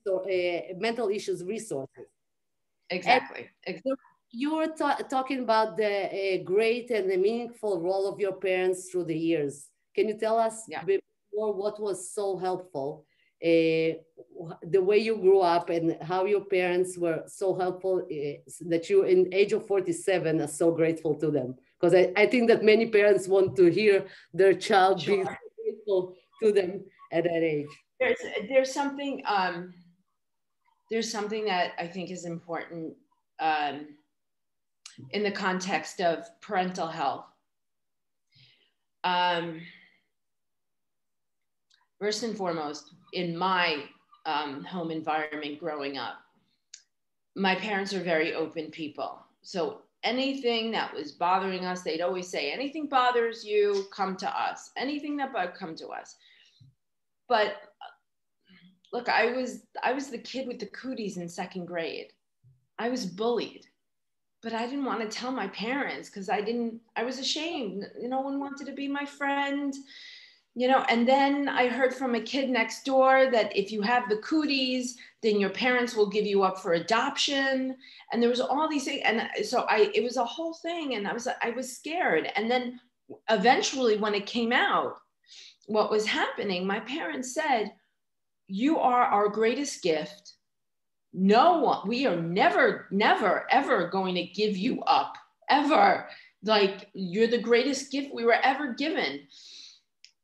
[0.08, 2.08] uh, uh, mental issues resources.
[2.90, 3.50] Exactly.
[3.66, 3.94] exactly.
[4.32, 8.90] You were ta talking about the uh, great and the meaningful role of your parents
[8.90, 9.70] through the years.
[9.96, 10.84] Can you tell us yeah.
[11.34, 13.06] more what was so helpful?
[13.44, 13.94] Uh,
[14.64, 19.04] the way you grew up and how your parents were so helpful uh, that you
[19.04, 22.88] in age of 47 are so grateful to them because I, I think that many
[22.88, 25.16] parents want to hear their child sure.
[25.16, 25.28] being
[25.64, 27.68] grateful to them at that age.
[28.00, 28.20] There's
[28.50, 29.74] there's something um,
[30.90, 32.96] there's something that I think is important
[33.40, 33.88] um,
[35.12, 37.26] in the context of parental health.
[39.04, 39.62] Um,
[42.00, 43.84] first and foremost, in my
[44.26, 46.16] um, home environment growing up,
[47.36, 49.20] my parents are very open people.
[49.42, 54.72] So anything that was bothering us, they'd always say, anything bothers you, come to us.
[54.76, 56.16] Anything that but come to us.
[57.30, 57.58] But
[58.94, 62.08] look, I was I was the kid with the cooties in second grade.
[62.80, 63.66] I was bullied,
[64.42, 66.80] but I didn't want to tell my parents because I didn't.
[66.96, 67.86] I was ashamed.
[68.02, 69.74] No one wanted to be my friend.
[70.58, 74.10] You know, and then I heard from a kid next door that if you have
[74.10, 77.78] the cooties, then your parents will give you up for adoption.
[78.12, 79.04] And there was all these things.
[79.06, 80.96] And so I, it was a whole thing.
[80.96, 82.32] And I was, I was scared.
[82.36, 82.80] And then
[83.30, 84.96] eventually when it came out,
[85.68, 87.72] what was happening, my parents said,
[88.48, 90.34] you are our greatest gift.
[91.14, 95.18] No one, we are never, never, ever going to give you up,
[95.52, 96.10] ever.
[96.42, 99.20] Like you're the greatest gift we were ever given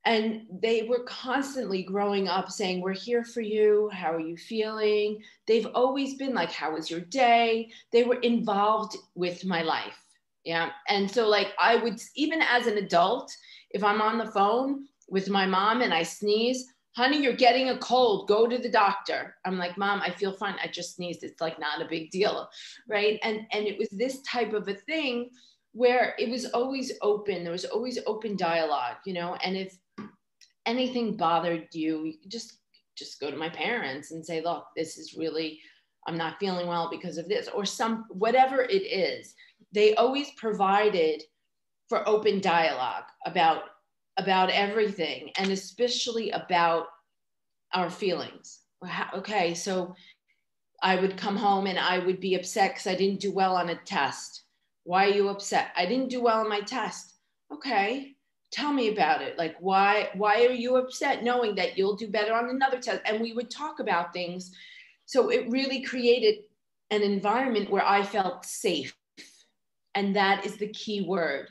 [0.05, 3.89] and they were constantly growing up saying we're here for you.
[3.93, 5.21] How are you feeling?
[5.47, 7.69] They've always been like how was your day?
[7.91, 9.97] They were involved with my life.
[10.43, 10.71] Yeah.
[10.89, 13.31] And so like i would even as an adult
[13.71, 17.77] if i'm on the phone with my mom and i sneeze honey you're getting a
[17.77, 18.27] cold.
[18.27, 19.35] Go to the doctor.
[19.45, 20.55] I'm like mom i feel fine.
[20.61, 21.23] I just sneezed.
[21.23, 22.49] It's like not a big deal.
[22.89, 23.19] Right?
[23.23, 25.29] And and it was this type of a thing
[25.71, 27.43] where it was always open.
[27.43, 29.35] There was always open dialogue you know?
[29.35, 29.77] And if
[30.65, 32.59] anything bothered you, you just
[32.95, 35.59] just go to my parents and say, look, this is really,
[36.07, 39.33] I'm not feeling well because of this, or some whatever it is.
[39.71, 41.23] They always provided
[41.89, 43.63] for open dialogue about
[44.17, 46.85] about everything and especially about
[47.73, 48.59] our feelings.
[49.15, 49.95] Okay, so
[50.83, 53.69] I would come home and I would be upset because I didn't do well on
[53.69, 54.43] a test.
[54.83, 55.69] Why are you upset?
[55.75, 57.15] I didn't do well on my test.
[57.51, 58.12] Okay,
[58.53, 59.37] tell me about it.
[59.37, 63.01] Like why why are you upset knowing that you'll do better on another test?
[63.05, 64.51] And we would talk about things.
[65.05, 66.43] So it really created
[66.91, 68.95] an environment where i felt safe.
[69.95, 71.47] And that is the key word.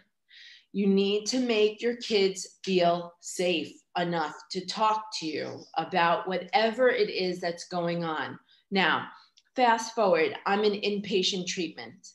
[0.73, 6.89] You need to make your kids feel safe enough to talk to you about whatever
[6.89, 8.39] it is that's going on.
[8.71, 9.09] Now
[9.55, 12.13] fast forward i'm in inpatient treatment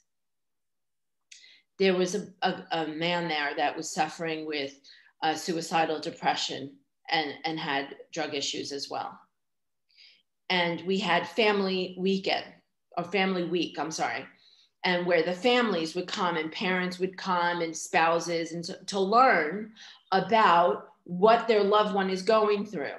[1.80, 4.80] there was a, a, a man there that was suffering with
[5.22, 6.72] uh, suicidal depression
[7.10, 9.18] and, and had drug issues as well.
[10.50, 12.46] And we had family weekend
[12.98, 14.26] or family week, I'm sorry,
[14.84, 19.00] and where the families would come and parents would come and spouses and to, to
[19.00, 19.72] learn
[20.12, 22.96] about what their loved one is going through.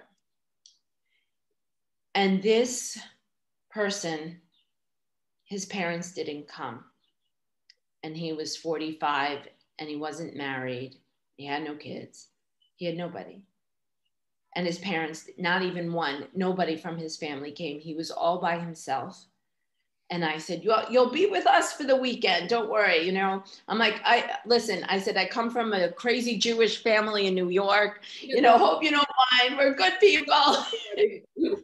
[2.14, 2.98] And this
[3.70, 4.40] person,
[5.44, 6.84] his parents didn't come
[8.02, 9.40] and he was 45
[9.78, 10.96] and he wasn't married.
[11.36, 12.28] He had no kids.
[12.76, 13.42] He had nobody.
[14.56, 17.78] And his parents, not even one, nobody from his family came.
[17.78, 19.26] He was all by himself.
[20.10, 22.48] And I said, you'll, you'll be with us for the weekend.
[22.48, 23.02] Don't worry.
[23.02, 27.26] You know, I'm like, I listen, I said, I come from a crazy Jewish family
[27.26, 28.00] in New York.
[28.22, 29.58] You know, hope you don't mind.
[29.58, 30.64] We're good people.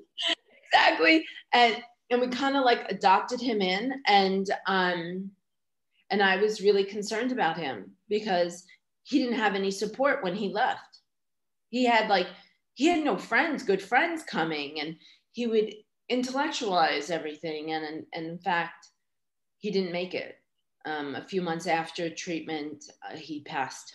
[0.73, 1.25] exactly.
[1.55, 3.95] And, and we kind of like adopted him in.
[4.07, 5.31] And, um,
[6.15, 8.65] and I was really concerned about him because
[9.03, 11.01] he didn't have any support when he left.
[11.71, 12.29] He had like,
[12.75, 14.95] he had no friends, good friends coming, and
[15.33, 15.75] he would
[16.09, 17.73] intellectualize everything.
[17.73, 18.87] And, and, in fact,
[19.59, 20.37] he didn't make it.
[20.85, 23.93] Um, a few months after treatment, uh, he passed.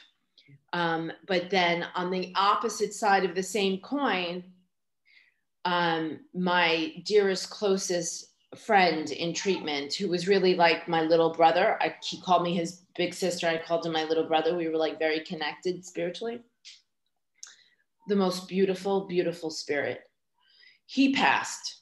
[0.73, 4.43] Um, but then on the opposite side of the same coin,
[5.63, 11.77] um, my dearest, closest friend in treatment who was really like my little brother.
[11.81, 13.47] I, he called me his big sister.
[13.47, 14.55] I called him my little brother.
[14.55, 16.41] We were like very connected spiritually.
[18.07, 20.01] The most beautiful, beautiful spirit.
[20.87, 21.81] He passed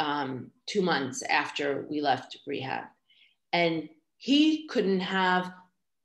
[0.00, 2.84] um, two months after we left rehab.
[3.52, 5.52] And he couldn't have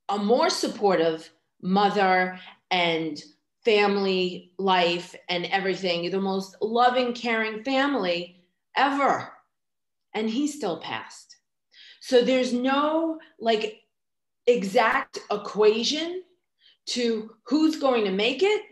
[0.08, 1.28] a more supportive
[1.62, 2.38] mother
[2.70, 3.20] and
[3.64, 8.36] family life and everything, the most loving, caring family
[8.76, 9.32] ever
[10.14, 11.36] and he still passed.
[12.00, 13.80] So there's no like
[14.46, 16.22] exact equation
[16.86, 18.62] to who's going to make it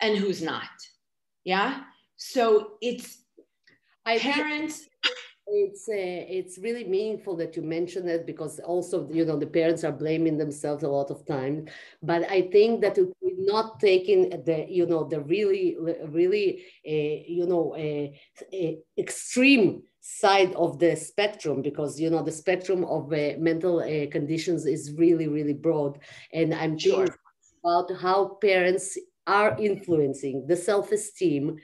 [0.00, 0.68] and who's not.
[1.44, 1.82] Yeah.
[2.16, 3.22] So it's
[4.04, 4.86] I parents.
[5.48, 9.84] It's uh, it's really meaningful that you mention it because also you know the parents
[9.84, 11.68] are blaming themselves a lot of time,
[12.02, 15.76] but I think that not taking the you know the really
[16.08, 22.32] really uh, you know uh, uh extreme side of the spectrum because you know the
[22.32, 26.00] spectrum of uh, mental uh, conditions is really really broad.
[26.32, 27.06] And i'm sure.
[27.64, 31.56] about how parents are influencing the self-esteem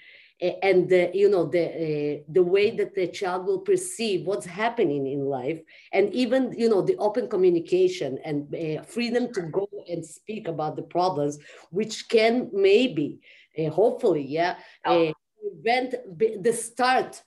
[0.62, 5.06] and the you know the uh, the way that the child will perceive what's happening
[5.06, 5.60] in life
[5.92, 10.74] and even you know the open communication and uh, freedom to go and speak about
[10.74, 11.38] the problems
[11.70, 13.20] which can maybe
[13.58, 15.12] uh, hopefully yeah oh.
[15.40, 15.94] prevent
[16.42, 17.22] the start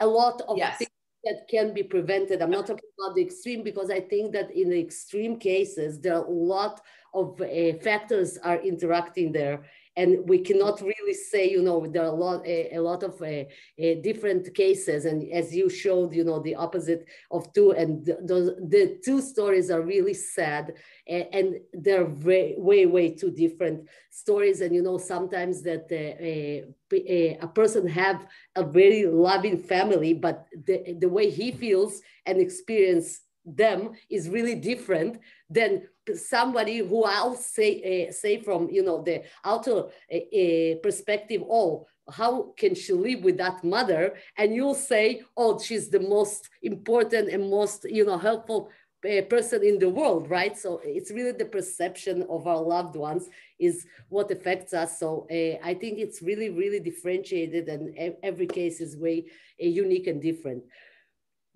[0.00, 0.78] a lot of yes.
[0.78, 0.90] things
[1.24, 2.40] that can be prevented.
[2.40, 6.14] I'm not talking about the extreme because I think that in the extreme cases, there
[6.14, 6.80] are a lot
[7.14, 9.64] of uh, factors are interacting there.
[9.96, 13.20] And we cannot really say you know there are a lot a, a lot of
[13.22, 15.04] uh, uh, different cases.
[15.06, 17.72] And as you showed you know the opposite of two.
[17.72, 20.74] And those the two stories are really sad.
[21.08, 24.60] And, and they're way way way too different stories.
[24.60, 30.46] And you know sometimes that uh, a, a person have a very loving family but
[30.66, 35.18] the, the way he feels and experience them is really different
[35.48, 35.82] than
[36.14, 41.42] somebody who I'll say uh, say from you know the outer uh, perspective.
[41.48, 44.14] Oh, how can she live with that mother?
[44.38, 48.70] And you'll say, oh, she's the most important and most you know helpful
[49.04, 50.56] uh, person in the world, right?
[50.56, 53.28] So it's really the perception of our loved ones
[53.58, 54.98] is what affects us.
[54.98, 59.26] So I think it's really, really differentiated, and every case is way
[59.58, 60.64] unique and different.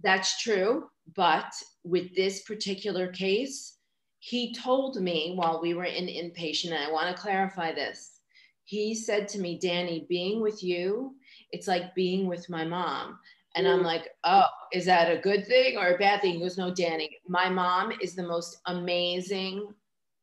[0.03, 1.53] That's true, but
[1.85, 3.77] with this particular case,
[4.21, 8.21] he told me while we were in inpatient, and I want to clarify this.
[8.65, 11.15] He said to me, Danny, being with you,
[11.53, 13.19] it's like being with my mom.
[13.57, 16.35] And I'm like, oh, is that a good thing or a bad thing?
[16.35, 19.73] He goes, no, Danny, my mom is the most amazing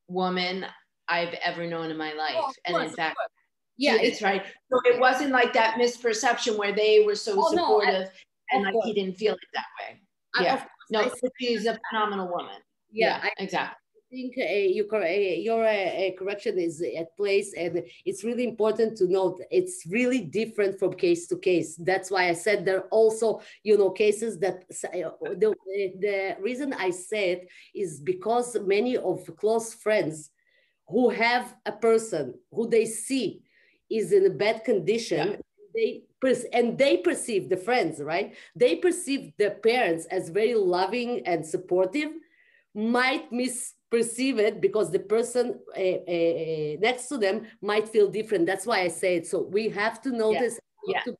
[0.07, 0.65] woman
[1.09, 2.35] I've ever known in my life.
[2.37, 3.17] Oh, and course, in fact,
[3.77, 4.43] yeah, it's right.
[4.71, 8.63] So it wasn't like that misperception where they were so oh, supportive no, I, and
[8.63, 10.01] like he didn't feel it that way.
[10.39, 10.63] Yeah.
[10.91, 12.61] no, she's a phenomenal woman.
[12.91, 13.75] Yeah, yeah I, exactly
[14.09, 19.07] think uh, you, uh, your uh, correction is at place and it's really important to
[19.07, 23.41] note it's really different from case to case that's why i said there are also
[23.63, 25.53] you know cases that uh, the,
[25.99, 27.41] the reason i said
[27.75, 30.31] is because many of close friends
[30.87, 33.41] who have a person who they see
[33.89, 35.37] is in a bad condition yeah.
[35.73, 36.03] they
[36.53, 42.09] and they perceive the friends right they perceive the parents as very loving and supportive
[42.73, 48.45] might miss perceive it because the person uh, uh, next to them might feel different.
[48.45, 49.27] That's why I say it.
[49.27, 50.97] So we have to notice, yeah.
[50.97, 51.03] yeah.
[51.03, 51.17] To,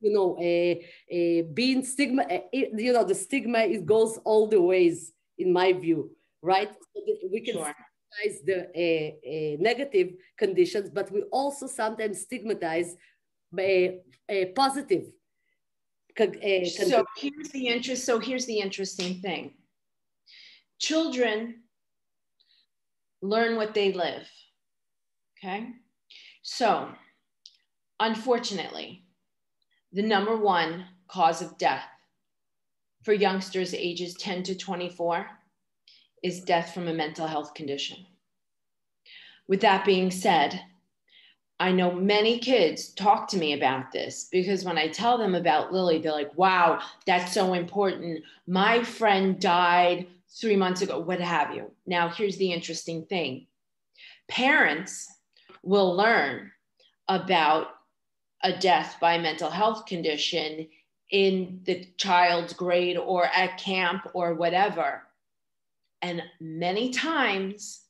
[0.00, 5.52] you know, uh, being stigma, you know, the stigma it goes all the ways in
[5.52, 6.10] my view,
[6.42, 6.70] right?
[6.94, 7.02] So
[7.32, 7.74] we can sure.
[8.22, 12.96] stigmatize the negative conditions, but we also sometimes stigmatize
[13.58, 14.00] a,
[14.54, 15.04] positive.
[16.18, 18.04] so here's the interest.
[18.04, 19.54] So here's the interesting thing.
[20.78, 21.63] Children
[23.24, 24.28] learn what they live.
[25.38, 25.68] Okay.
[26.42, 26.90] So,
[27.98, 29.04] unfortunately,
[29.92, 31.84] the number one cause of death
[33.02, 35.26] for youngsters ages 10 to 24
[36.22, 37.98] is death from a mental health condition.
[39.48, 40.60] With that being said,
[41.60, 45.72] I know many kids talk to me about this because when I tell them about
[45.72, 48.22] Lily, they're like, wow, that's so important.
[48.46, 50.08] My friend died
[50.40, 51.70] three months ago, what have you.
[51.86, 53.46] Now, here's the interesting thing
[54.28, 55.06] parents
[55.62, 56.50] will learn
[57.08, 57.68] about
[58.42, 60.68] a death by mental health condition
[61.10, 65.02] in the child's grade or at camp or whatever.
[66.02, 67.82] And many times,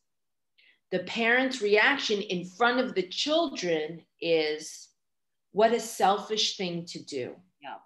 [0.90, 4.88] the parent's reaction in front of the children is,
[5.53, 7.34] What a selfish thing to do.
[7.62, 7.76] Yeah,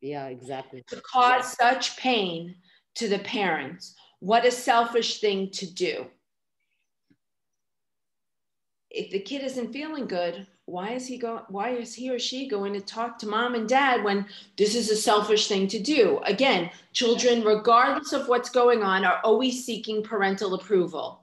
[0.00, 0.82] yeah, exactly.
[0.88, 2.56] To cause such pain
[2.96, 3.94] to the parents
[4.26, 6.04] what a selfish thing to do.
[8.90, 12.48] If the kid isn't feeling good, why is he going why is he or she
[12.48, 14.26] going to talk to mom and dad when
[14.58, 16.18] this is a selfish thing to do?
[16.24, 21.22] Again, children regardless of what's going on are always seeking parental approval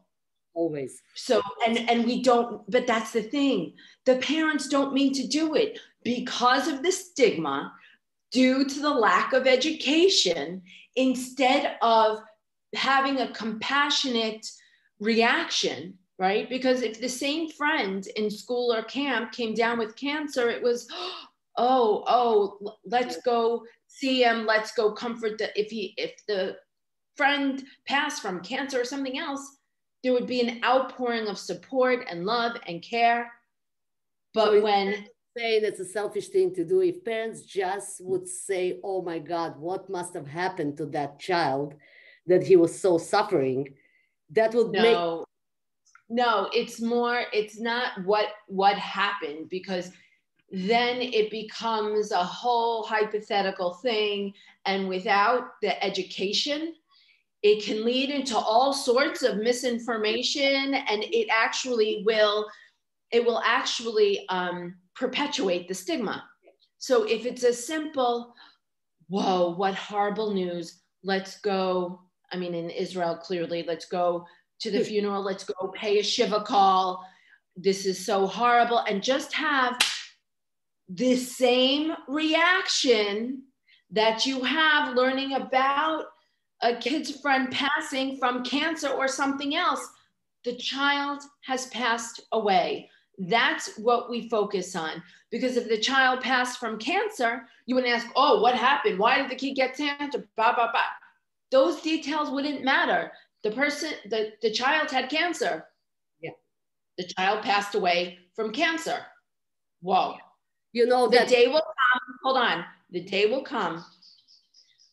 [0.56, 3.74] always so and and we don't but that's the thing
[4.06, 7.74] the parents don't mean to do it because of the stigma
[8.32, 10.62] due to the lack of education
[10.96, 12.20] instead of
[12.74, 14.46] having a compassionate
[15.00, 16.48] reaction right?
[16.48, 20.88] Because if the same friend in school or camp came down with cancer it was
[21.58, 26.56] oh oh let's go see him let's go comfort the if he if the
[27.16, 29.58] friend passed from cancer or something else
[30.04, 33.32] there would be an outpouring of support and love and care.
[34.34, 35.06] But so when
[35.38, 39.60] say that's a selfish thing to do if parents just would say oh my god
[39.60, 41.74] what must have happened to that child
[42.28, 43.74] that he was so suffering
[44.32, 44.82] that would no.
[44.82, 45.26] make
[46.10, 49.92] no it's more it's not what what happened because
[50.52, 54.32] then it becomes a whole hypothetical thing
[54.66, 56.76] and without the education
[57.42, 62.48] it can lead into all sorts of misinformation and it actually will
[63.12, 66.24] it will actually um, perpetuate the stigma
[66.78, 68.34] so if it's a simple
[69.08, 72.03] whoa what horrible news let's go
[72.34, 74.26] I mean, in Israel, clearly, let's go
[74.62, 74.84] to the hmm.
[74.86, 77.06] funeral, let's go pay a Shiva call.
[77.56, 79.78] this is so horrible, and just have
[80.90, 83.44] the same reaction
[83.92, 86.06] that you have learning about
[86.62, 89.86] a kid's friend passing from cancer or something else.
[90.46, 92.90] The child has passed away.
[93.18, 95.04] That's what we focus on.
[95.30, 98.98] Because if the child passed from cancer, you would ask, oh, what happened?
[98.98, 100.28] Why did the kid get cancer?
[100.36, 100.82] Blah, blah, blah.
[101.54, 103.12] Those details wouldn't matter.
[103.44, 105.66] The person, the, the child had cancer.
[106.20, 106.32] Yeah.
[106.98, 108.98] The child passed away from cancer.
[109.82, 110.16] Whoa.
[110.72, 113.86] You know The that day will come, hold on, the day will come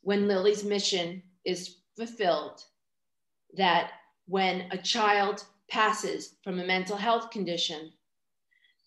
[0.03, 2.63] when Lily's mission is fulfilled.
[3.57, 3.93] That
[4.27, 7.91] when a child passes from a mental health condition,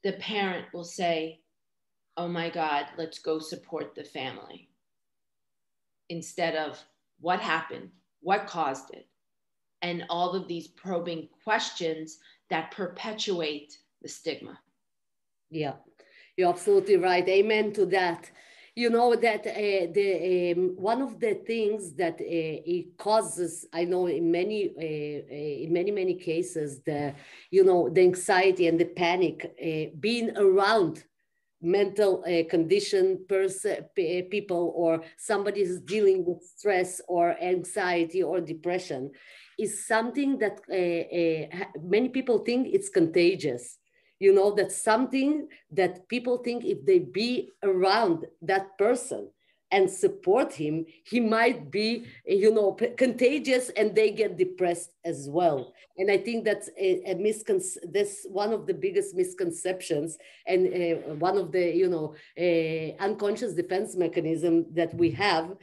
[0.04, 1.40] the parent will say,
[2.18, 4.70] Oh my God, let's go support the family.
[6.10, 6.80] Instead of
[7.24, 9.08] what happened, what caused it,
[9.82, 12.18] and all of these probing questions
[12.50, 14.60] that perpetuate the stigma.
[15.50, 15.76] Yeah,
[16.36, 17.28] you're absolutely right.
[17.28, 18.30] Amen to that.
[18.76, 23.86] You know that uh, the um, one of the things that uh, it causes, I
[23.86, 27.14] know in many uh, uh in many many cases, the
[27.52, 31.04] you know the anxiety and the panic uh, being around
[31.64, 33.86] mental uh, condition person
[34.30, 39.10] people or somebody who's dealing with stress or anxiety or depression
[39.58, 40.60] is something that
[41.82, 43.78] many people think it's contagious.
[44.20, 49.30] You know that's something that people think if they be around that person
[49.74, 55.74] and support him he might be you know contagious and they get depressed as well
[55.98, 60.18] and i think that's a, a miscon- this one of the biggest misconceptions
[60.48, 65.56] and uh, one of the you know uh, unconscious defense mechanism that we have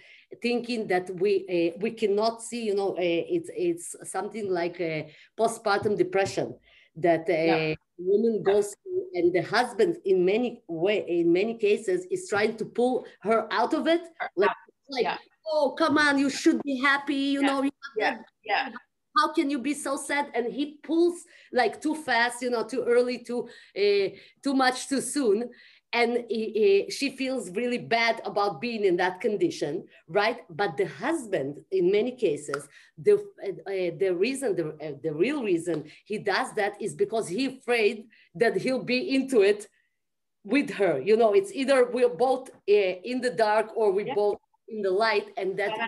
[0.43, 5.13] thinking that we uh, we cannot see you know uh, it's it's something like a
[5.39, 6.55] postpartum depression
[6.97, 7.75] that a yeah.
[7.99, 8.75] woman goes
[9.15, 13.75] and the husband in many way in many cases is trying to pull her out
[13.75, 14.03] of it.
[14.37, 14.51] Like,
[14.91, 15.19] like yeah.
[15.53, 17.47] oh come on you should be happy you yeah.
[17.47, 18.19] know you yeah.
[18.45, 18.69] yeah.
[19.19, 20.31] How can you be so sad?
[20.35, 25.01] And he pulls like too fast you know too early too uh, too much too
[25.01, 25.51] soon
[25.93, 30.87] and he, he, she feels really bad about being in that condition right but the
[30.87, 32.69] husband in many cases
[32.99, 37.59] the uh, the reason the, uh, the real reason he does that is because he's
[37.59, 39.67] afraid that he'll be into it
[40.45, 44.15] with her you know it's either we're both uh, in the dark or we yeah.
[44.15, 44.39] both
[44.69, 45.87] in the light and that yeah.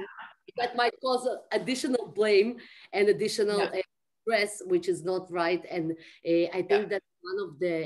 [0.59, 2.57] that might cause additional blame
[2.93, 3.67] and additional yeah.
[3.67, 3.83] Uh,
[4.23, 7.77] stress which is not right and uh, i think that one of the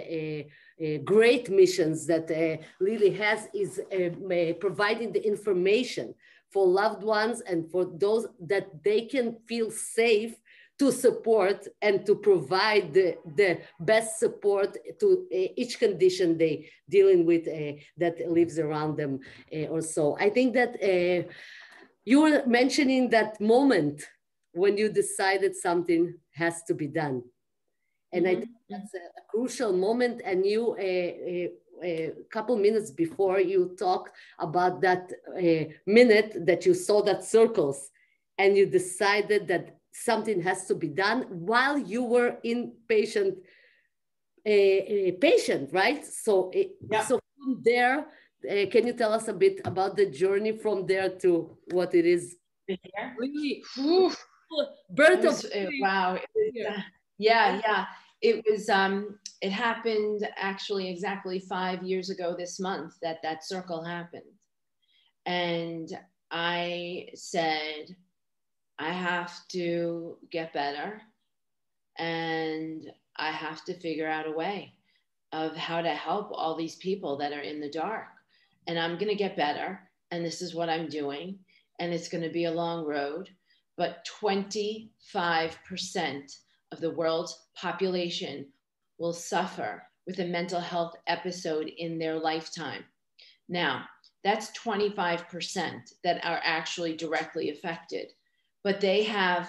[0.81, 3.81] uh, uh, great missions that uh, Lily has is
[4.61, 6.15] providing the information
[6.51, 10.35] for loved ones and for those that they can feel safe
[10.79, 17.25] to support and to provide the, the best support to uh, each condition they dealing
[17.25, 19.19] with uh, that lives around them
[19.55, 20.17] uh, or so.
[20.21, 20.77] I think that
[22.05, 24.03] you were mentioning that moment
[24.53, 27.23] when you decided something has to be done.
[28.13, 28.27] And.
[28.27, 30.23] I think that's a, a, crucial moment.
[30.25, 31.51] And you, a,
[31.83, 35.11] a, couple minutes before, you talk about that
[35.87, 37.91] minute that you saw that circles
[38.39, 43.39] and you decided that something has to be done while you were in patient,
[44.45, 46.05] patient, right?
[46.05, 47.05] So, yeah.
[47.05, 48.07] so from there,
[48.51, 52.07] uh, can you tell us a bit about the journey from there to what it
[52.07, 52.37] is?
[53.19, 53.63] Really,
[54.91, 56.15] birth was, of uh, wow.
[56.17, 56.81] Uh,
[57.19, 57.87] yeah, yeah.
[58.21, 63.83] it was um, it happened actually exactly five years ago this month that that circle
[63.83, 64.23] happened.
[65.27, 65.89] And
[66.31, 67.95] i said
[68.79, 71.01] i have to get better
[71.99, 74.73] and i have to figure out a way
[75.33, 78.09] of how to help all these people that are in the dark.
[78.67, 81.39] And i'm going to get better and this is what i'm doing
[81.79, 83.29] and it's going to be a long road
[83.77, 84.89] but 25%
[86.73, 88.47] of the world's population
[88.99, 92.85] will suffer with a mental health episode in their lifetime.
[93.49, 93.85] Now,
[94.25, 98.13] that's 25% that are actually directly affected,
[98.65, 99.49] but they have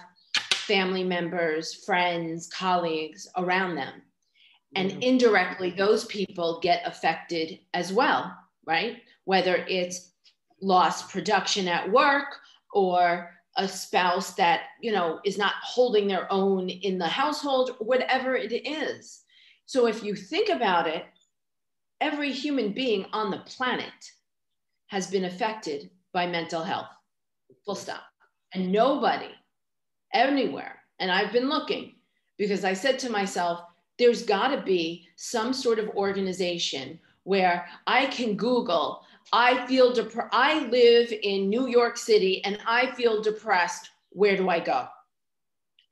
[0.53, 4.01] family members, friends, colleagues around them.
[4.75, 5.01] And mm-hmm.
[5.01, 8.97] indirectly, those people get affected as well, right?
[9.23, 10.11] Whether it's
[10.61, 12.35] lost production at work
[12.73, 18.35] or a spouse that you know is not holding their own in the household whatever
[18.35, 19.21] it is.
[19.65, 21.05] So if you think about it
[21.99, 24.11] every human being on the planet
[24.87, 26.87] has been affected by mental health
[27.65, 28.03] full stop.
[28.53, 29.29] And nobody
[30.13, 31.95] anywhere and i've been looking
[32.37, 33.59] because i said to myself
[33.99, 39.03] there's got to be some sort of organization where I can Google,
[39.33, 40.29] I feel depressed.
[40.31, 43.89] I live in New York City and I feel depressed.
[44.11, 44.87] Where do I go?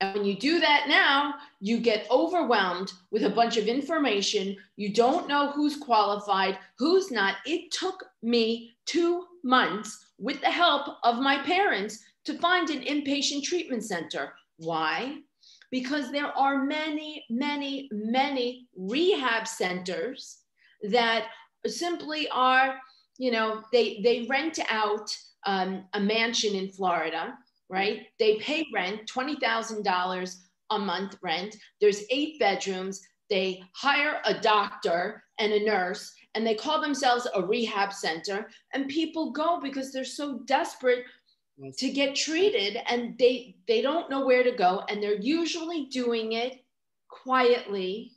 [0.00, 4.56] And when you do that now, you get overwhelmed with a bunch of information.
[4.76, 7.36] You don't know who's qualified, who's not.
[7.46, 13.44] It took me two months with the help of my parents to find an inpatient
[13.44, 14.34] treatment center.
[14.58, 15.18] Why?
[15.70, 20.38] Because there are many, many, many rehab centers
[20.82, 21.28] that
[21.66, 22.78] simply are,
[23.18, 27.36] you know, they, they rent out um, a mansion in Florida
[27.68, 28.06] right?
[28.18, 30.36] They pay rent, $20,000
[30.70, 31.56] a month rent.
[31.80, 33.00] There's eight bedrooms.
[33.28, 38.48] They hire a doctor and a nurse, and they call themselves a rehab center.
[38.72, 41.04] And people go because they're so desperate
[41.78, 46.32] to get treated and they they don't know where to go and they're usually doing
[46.32, 46.62] it
[47.08, 48.12] quietly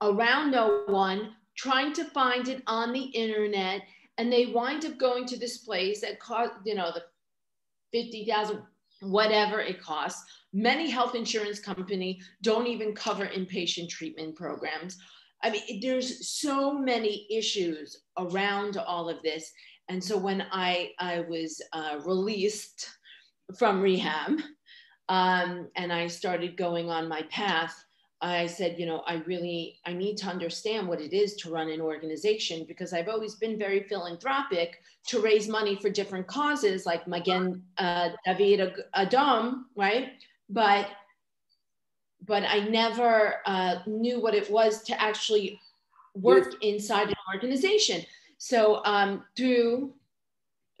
[0.00, 3.82] around no one trying to find it on the internet
[4.18, 7.02] and they wind up going to this place that cost you know the
[7.92, 8.62] 50,000
[9.00, 10.24] whatever it costs.
[10.52, 14.98] Many health insurance company don't even cover inpatient treatment programs.
[15.42, 19.50] I mean, there's so many issues around all of this.
[19.88, 22.88] And so when I, I was uh, released
[23.56, 24.40] from rehab
[25.08, 27.74] um, and I started going on my path,
[28.20, 31.70] I said, you know, I really, I need to understand what it is to run
[31.70, 37.06] an organization because I've always been very philanthropic to raise money for different causes like
[37.06, 40.14] Magen uh, David Adom, right?
[40.50, 40.88] But,
[42.26, 45.60] but I never uh, knew what it was to actually
[46.14, 48.04] work inside an organization.
[48.38, 49.94] So um, through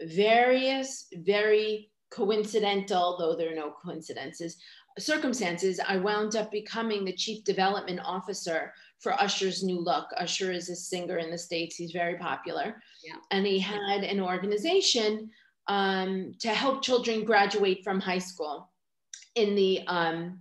[0.02, 4.56] various, very coincidental, though there are no coincidences,
[4.98, 10.06] circumstances, I wound up becoming the chief development officer for Usher's New Look.
[10.16, 12.82] Usher is a singer in the States, he's very popular.
[13.04, 13.16] Yeah.
[13.30, 15.30] And he had an organization
[15.68, 18.70] um, to help children graduate from high school
[19.34, 20.40] in the um,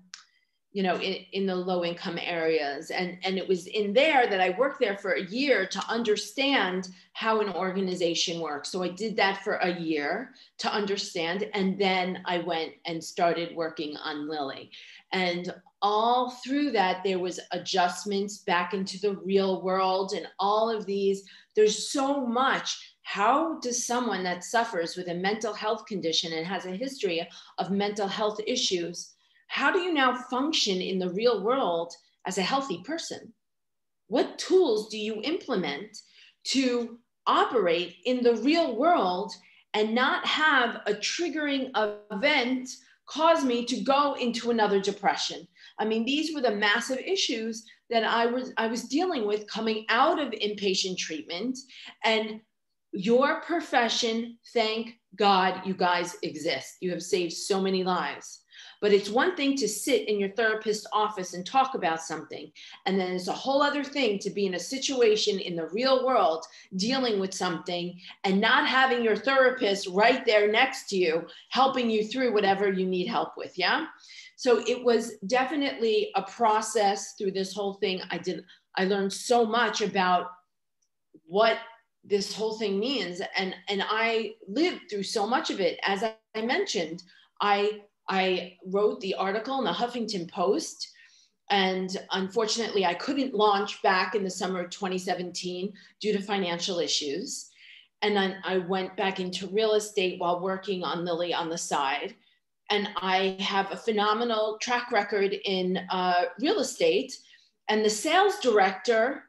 [0.78, 2.92] you know, in, in the low income areas.
[2.92, 6.90] And, and it was in there that I worked there for a year to understand
[7.14, 8.70] how an organization works.
[8.70, 11.50] So I did that for a year to understand.
[11.56, 14.70] And then I went and started working on Lily.
[15.14, 15.52] And
[15.82, 21.24] all through that, there was adjustments back into the real world and all of these.
[21.56, 26.68] There's so much how does someone that suffers with a mental health condition and has
[26.68, 29.16] a history of mental health issues
[29.48, 31.94] how do you now function in the real world
[32.26, 33.34] as a healthy person?
[34.08, 35.98] What tools do you implement
[36.46, 39.34] to operate in the real world
[39.74, 41.72] and not have a triggering
[42.12, 42.70] event
[43.08, 45.48] cause me to go into another depression?
[45.80, 49.86] I mean, these were the massive issues that I was I was dealing with coming
[49.90, 51.58] out of inpatient treatment
[52.04, 52.42] and
[52.94, 56.78] your profession, thank God you guys exist.
[56.82, 58.42] You have saved so many lives.
[58.82, 62.52] But it's one thing to sit in your therapist's office and talk about something.
[62.86, 66.06] And then it's a whole other thing to be in a situation in the real
[66.06, 71.90] world dealing with something and not having your therapist right there next to you, helping
[71.90, 73.58] you through whatever you need help with.
[73.58, 73.88] Yeah.
[74.36, 78.02] So it was definitely a process through this whole thing.
[78.12, 78.44] I did,
[78.76, 80.28] I learned so much about
[81.26, 81.58] what
[82.08, 86.42] this whole thing means and and i lived through so much of it as i
[86.42, 87.04] mentioned
[87.42, 90.92] i I wrote the article in the Huffington Post.
[91.50, 97.50] And unfortunately, I couldn't launch back in the summer of 2017 due to financial issues.
[98.02, 102.16] And then I went back into real estate while working on Lily on the side.
[102.70, 107.18] And I have a phenomenal track record in uh, real estate.
[107.70, 109.24] And the sales director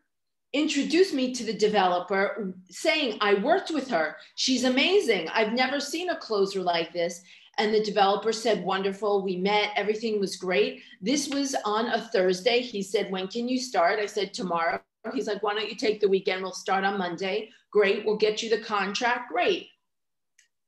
[0.52, 4.16] introduced me to the developer saying, I worked with her.
[4.34, 5.28] She's amazing.
[5.28, 7.22] I've never seen a closer like this.
[7.58, 9.22] And the developer said, Wonderful.
[9.22, 9.72] We met.
[9.76, 10.82] Everything was great.
[11.02, 12.60] This was on a Thursday.
[12.60, 13.98] He said, When can you start?
[13.98, 14.80] I said, Tomorrow.
[15.12, 16.42] He's like, Why don't you take the weekend?
[16.42, 17.50] We'll start on Monday.
[17.70, 18.04] Great.
[18.06, 19.30] We'll get you the contract.
[19.32, 19.68] Great.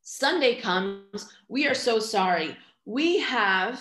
[0.03, 1.33] Sunday comes.
[1.49, 2.57] We are so sorry.
[2.85, 3.81] We have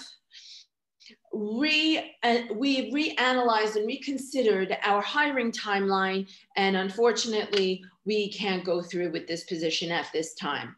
[1.34, 9.12] re uh, we reanalyzed and reconsidered our hiring timeline and unfortunately we can't go through
[9.12, 10.76] with this position at this time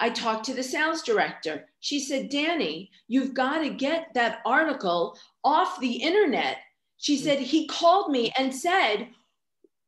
[0.00, 1.66] I talked to the sales director.
[1.80, 6.58] She said, Danny, you've got to get that article off the internet.
[6.98, 7.24] She hmm.
[7.24, 9.08] said, he called me and said,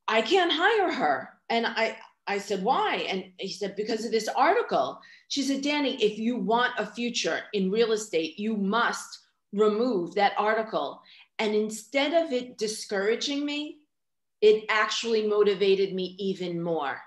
[0.08, 1.28] I can't hire her.
[1.48, 1.96] And I,
[2.26, 3.06] I said, why?
[3.08, 5.00] And he said, because of this article.
[5.28, 9.18] She said, Danny, if you want a future in real estate, you must
[9.52, 11.00] remove that article.
[11.38, 13.78] And instead of it discouraging me,
[14.40, 17.00] it actually motivated me even more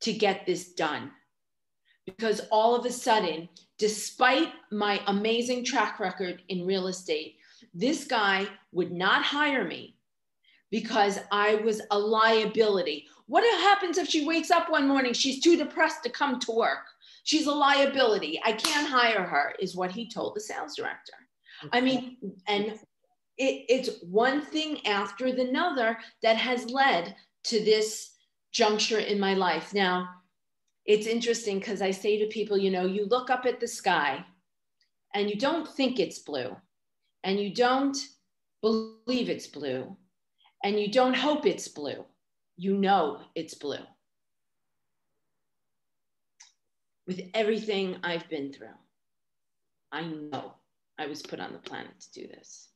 [0.00, 1.12] to get this done.
[2.16, 3.48] Because all of a sudden,
[3.78, 7.36] despite my amazing track record in real estate,
[7.74, 9.96] this guy would not hire me
[10.70, 13.06] because I was a liability.
[13.26, 16.86] What happens if she wakes up one morning, she's too depressed to come to work?
[17.24, 18.40] She's a liability.
[18.44, 21.14] I can't hire her, is what he told the sales director.
[21.72, 22.78] I mean, and
[23.36, 28.12] it, it's one thing after the another that has led to this
[28.52, 29.72] juncture in my life.
[29.74, 30.08] Now,
[30.90, 34.24] it's interesting because I say to people, you know, you look up at the sky
[35.14, 36.56] and you don't think it's blue
[37.22, 37.96] and you don't
[38.60, 39.96] believe it's blue
[40.64, 42.04] and you don't hope it's blue.
[42.56, 43.84] You know it's blue.
[47.06, 48.78] With everything I've been through,
[49.92, 50.54] I know
[50.98, 52.68] I was put on the planet to do this.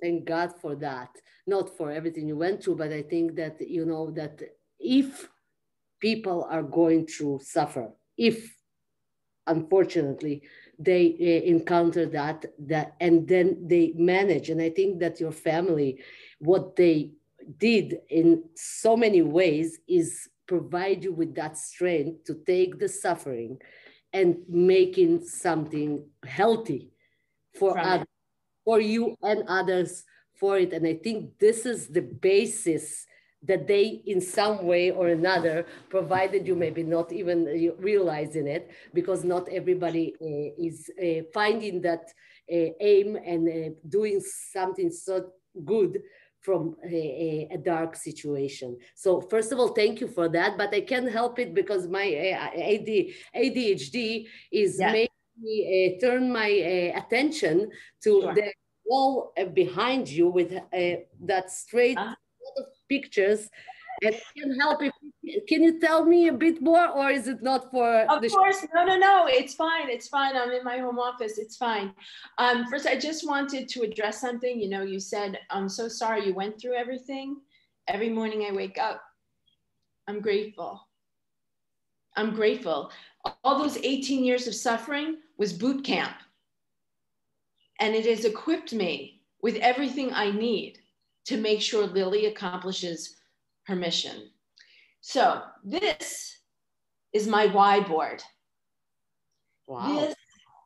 [0.00, 1.10] Thank God for that.
[1.48, 4.40] Not for everything you went through, but I think that, you know, that
[4.78, 5.28] if
[6.02, 7.88] people are going to suffer,
[8.18, 8.54] if
[9.46, 10.42] unfortunately
[10.78, 14.50] they uh, encounter that that and then they manage.
[14.50, 16.02] And i think that your family
[16.38, 17.12] what they
[17.58, 23.58] did in so many ways is provide you with that strength to take the suffering
[24.12, 26.92] and making something healthy
[27.58, 28.06] for others,
[28.64, 30.72] for you and others for it.
[30.72, 33.06] And i think this is the basis
[33.42, 37.44] that they in some way or another provided you maybe not even
[37.78, 42.12] realizing it because not everybody uh, is uh, finding that
[42.52, 45.30] uh, aim and uh, doing something so
[45.64, 46.02] good
[46.40, 48.76] from a, a, dark situation.
[48.96, 52.12] So first of all, thank you for that, but I can't help it because my
[52.12, 52.88] AD,
[53.36, 54.90] ADHD is yeah.
[54.90, 55.08] making
[55.40, 57.70] me uh, turn my attention
[58.02, 58.34] to sure.
[58.34, 58.52] the
[58.84, 62.16] wall behind you with that straight uh-huh
[62.92, 63.48] pictures
[64.02, 64.92] and can help if
[65.48, 65.62] can.
[65.62, 68.96] You tell me a bit more or is it not for of course no no
[68.96, 71.88] no it's fine it's fine i'm in my home office it's fine.
[72.38, 76.26] Um, first i just wanted to address something you know you said i'm so sorry
[76.26, 77.28] you went through everything.
[77.88, 79.00] Every morning i wake up
[80.08, 80.72] i'm grateful.
[82.14, 82.92] I'm grateful.
[83.42, 86.16] All those 18 years of suffering was boot camp.
[87.80, 90.81] And it has equipped me with everything i need
[91.26, 93.16] to make sure Lily accomplishes
[93.66, 94.30] her mission.
[95.00, 96.36] So this
[97.12, 98.22] is my why board.
[99.66, 99.94] Wow.
[99.94, 100.14] This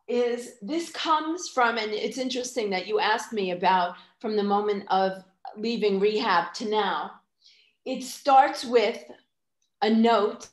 [0.08, 4.84] is this comes from, and it's interesting that you asked me about from the moment
[4.88, 5.24] of
[5.56, 7.12] leaving rehab to now.
[7.84, 9.02] It starts with
[9.82, 10.48] a note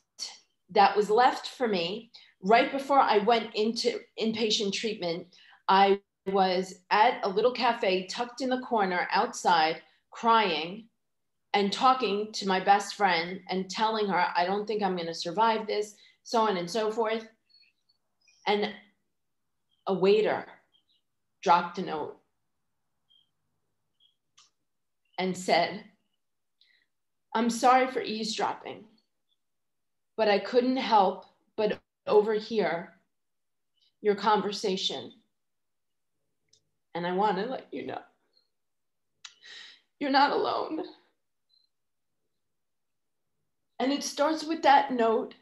[0.70, 2.10] that was left for me
[2.42, 5.26] right before I went into inpatient treatment.
[5.68, 9.82] I was at a little cafe tucked in the corner outside
[10.14, 10.88] crying
[11.54, 15.14] and talking to my best friend and telling her, I don't think I'm going to
[15.14, 17.26] survive this, so on and so forth.
[18.46, 18.72] And
[19.86, 20.46] a waiter
[21.42, 22.16] dropped a note
[25.18, 25.82] and said,
[27.34, 28.84] I'm sorry for eavesdropping,
[30.16, 31.24] but I couldn't help
[31.56, 32.94] but overhear
[34.00, 35.10] your conversation.
[36.94, 38.00] And I want to let you know
[40.00, 40.84] you're not alone.
[43.78, 45.34] And it starts with that note,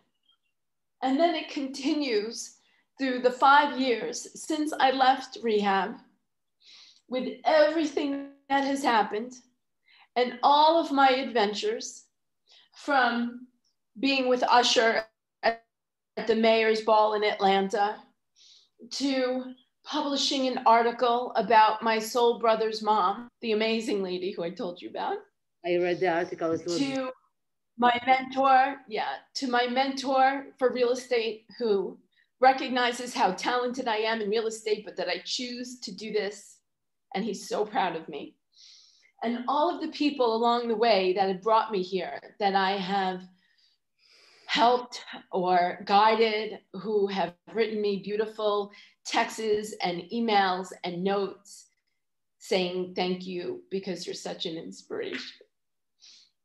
[1.03, 2.57] and then it continues
[2.99, 5.97] through the five years since I left rehab
[7.09, 9.33] with everything that has happened
[10.17, 12.05] and all of my adventures
[12.75, 13.47] from
[13.99, 15.05] being with Usher
[15.43, 15.63] at
[16.27, 17.97] the mayor's ball in Atlanta
[18.91, 19.55] to
[19.85, 24.91] publishing an article about my soul brother's mom, the amazing lady who I told you
[24.91, 25.17] about.
[25.65, 26.59] I read the article.
[26.59, 27.11] To
[27.79, 31.99] my mentor, yeah, to my mentor for real estate who
[32.41, 36.59] recognizes how talented I am in real estate, but that I choose to do this.
[37.15, 38.37] And he's so proud of me.
[39.23, 42.73] And all of the people along the way that have brought me here, that I
[42.73, 43.23] have
[44.47, 48.73] helped or guided, who have written me beautiful
[49.05, 51.67] texts and emails and notes
[52.39, 55.47] saying thank you because you're such an inspiration.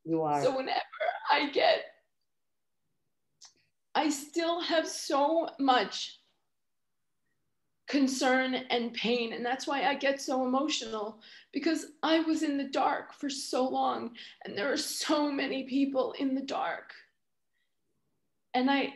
[0.05, 0.43] You are.
[0.43, 0.79] So whenever
[1.31, 1.83] I get,
[3.95, 6.19] I still have so much
[7.87, 9.33] concern and pain.
[9.33, 11.19] And that's why I get so emotional
[11.53, 14.11] because I was in the dark for so long
[14.45, 16.93] and there are so many people in the dark.
[18.53, 18.93] And I,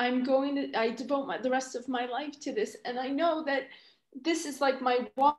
[0.00, 2.74] I'm going to, I devote my, the rest of my life to this.
[2.86, 3.64] And I know that
[4.14, 5.34] this is like my why,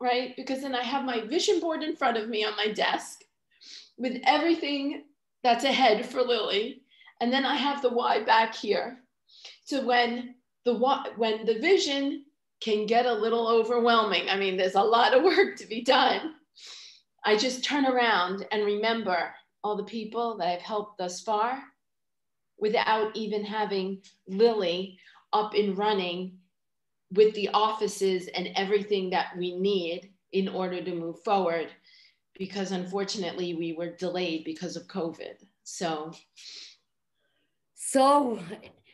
[0.00, 0.36] right?
[0.36, 3.22] Because then I have my vision board in front of me on my desk
[3.96, 5.04] with everything
[5.42, 6.82] that's ahead for Lily.
[7.22, 8.98] And then I have the why back here.
[9.64, 10.34] So when
[10.66, 12.26] the why, when the vision
[12.60, 16.34] can get a little overwhelming, I mean, there's a lot of work to be done.
[17.24, 19.32] I just turn around and remember
[19.64, 21.62] all the people that I've helped thus far
[22.62, 24.96] without even having Lily
[25.32, 26.38] up and running
[27.10, 31.68] with the offices and everything that we need in order to move forward
[32.38, 35.34] because unfortunately we were delayed because of COVID.
[35.64, 36.12] So,
[37.74, 38.38] so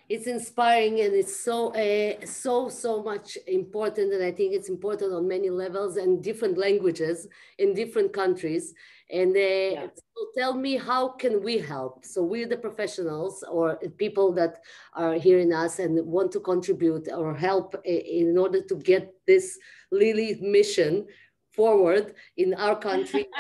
[0.09, 5.13] it's inspiring and it's so uh, so so much important and i think it's important
[5.13, 8.73] on many levels and different languages in different countries
[9.11, 9.87] and uh, yeah.
[9.95, 12.05] so tell me how can we help?
[12.05, 14.59] So we're the professionals or people that
[14.95, 19.59] are hearing us and want to contribute or help in order to get this
[19.91, 21.07] lily mission
[21.53, 23.27] forward in our country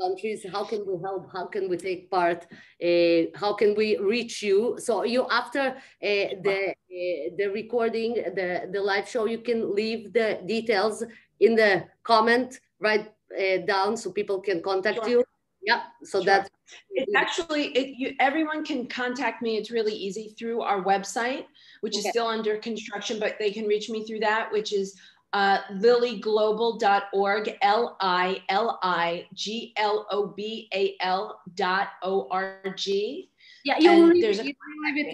[0.00, 1.30] countries how can we help?
[1.32, 2.46] How can we take part?
[2.82, 4.76] Uh, how can we reach you?
[4.78, 10.12] So you after uh, the uh, the recording the the live show you can leave
[10.12, 11.04] the details
[11.40, 15.08] in the comment right uh, down so people can contact sure.
[15.08, 15.24] you
[15.62, 16.26] yeah so sure.
[16.26, 16.50] that's
[16.90, 21.44] it's actually it, you, everyone can contact me it's really easy through our website
[21.80, 22.00] which okay.
[22.00, 24.98] is still under construction but they can reach me through that which is
[25.32, 32.62] uh, liliglobal.org, L I L I G L O B A L dot O R
[32.76, 33.30] G.
[33.64, 34.56] Yeah, you will leave, leave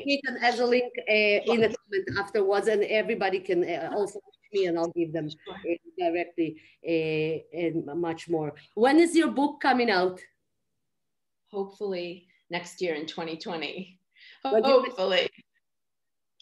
[0.04, 4.20] it as a link uh, in the comment afterwards, and everybody can uh, also
[4.53, 5.55] me and I'll give them uh,
[5.99, 8.55] directly uh, and much more.
[8.74, 10.20] When is your book coming out?
[11.51, 13.99] Hopefully next year in 2020.
[14.44, 15.28] Hopefully.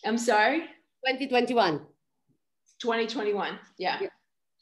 [0.04, 0.60] I'm sorry?
[1.06, 1.78] 2021.
[2.80, 3.58] 2021.
[3.78, 3.98] Yeah.
[4.00, 4.08] Yeah.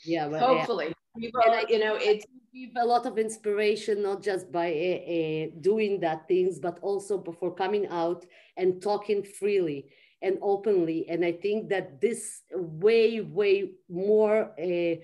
[0.04, 0.94] yeah but, Hopefully.
[1.16, 1.62] Yeah.
[1.68, 2.24] you know, it's
[2.54, 7.18] give a lot of inspiration, not just by uh, uh, doing that things, but also
[7.18, 8.24] before coming out
[8.56, 9.86] and talking freely
[10.22, 11.06] and openly.
[11.08, 14.96] And I think that this way, way more uh,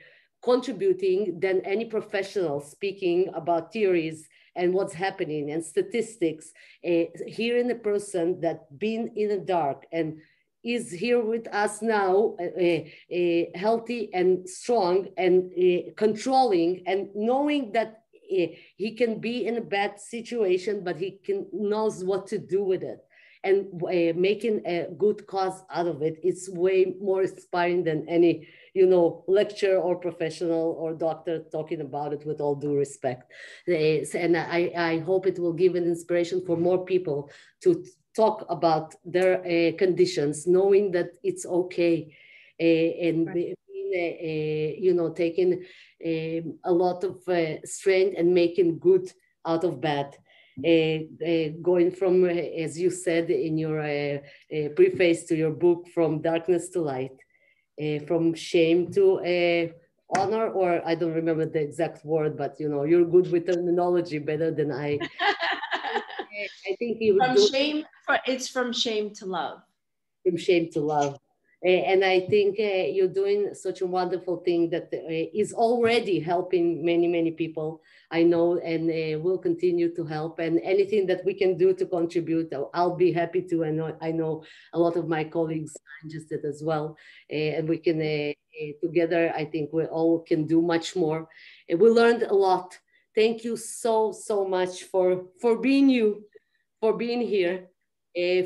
[0.42, 6.52] contributing than any professional speaking about theories and what's happening and statistics.
[6.84, 10.18] Uh, hearing a person that been in the dark and
[10.62, 17.72] is here with us now, uh, uh, healthy and strong and uh, controlling and knowing
[17.72, 18.02] that
[18.32, 18.46] uh,
[18.76, 22.82] he can be in a bad situation, but he can knows what to do with
[22.82, 23.00] it
[23.42, 26.18] and uh, making a good cause out of it.
[26.22, 32.12] It's way more inspiring than any you know lecture or professional or doctor talking about
[32.12, 33.32] it with all due respect
[33.66, 37.30] and I, I hope it will give an inspiration for more people
[37.62, 37.84] to
[38.14, 42.14] talk about their uh, conditions, knowing that it's okay,
[42.60, 43.34] uh, and right.
[43.34, 45.64] being, uh, you know, taking
[46.02, 49.12] a lot of uh, strength and making good
[49.46, 50.16] out of bad.
[50.64, 54.18] Uh, uh, going from, uh, as you said in your uh,
[54.54, 57.16] uh, preface to your book, from darkness to light,
[58.06, 59.72] from shame to
[60.16, 64.18] honor, or I don't remember the exact word, but you know, you're good with terminology
[64.18, 64.98] better than I.
[65.20, 67.84] I think would from shame.
[68.06, 69.60] For, it's from shame to love.
[70.24, 71.18] From shame to love,
[71.62, 76.18] Eh, and I think uh, you're doing such a wonderful thing that uh, is already
[76.18, 77.82] helping many many people.
[78.10, 80.38] I know, and will continue to help.
[80.38, 83.62] And anything that we can do to contribute, I'll be happy to.
[83.64, 84.42] And I know
[84.72, 86.96] a lot of my colleagues are interested as well,
[87.28, 87.98] and we can
[88.82, 89.32] together.
[89.36, 91.28] I think we all can do much more.
[91.68, 92.78] we learned a lot
[93.16, 96.24] thank you so so much for for being you
[96.80, 97.68] for being here,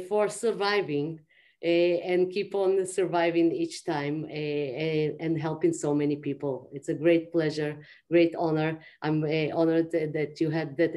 [0.08, 1.20] for surviving,
[1.64, 6.68] Eh, and keep on surviving each time uh, and helping so many people.
[6.74, 7.78] It's a great pleasure,
[8.10, 8.80] great honor.
[9.00, 10.92] I'm honored that you had that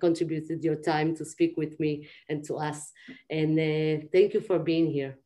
[0.00, 2.90] contributed your time to speak with me and to us.
[3.30, 5.18] And thank you for being here.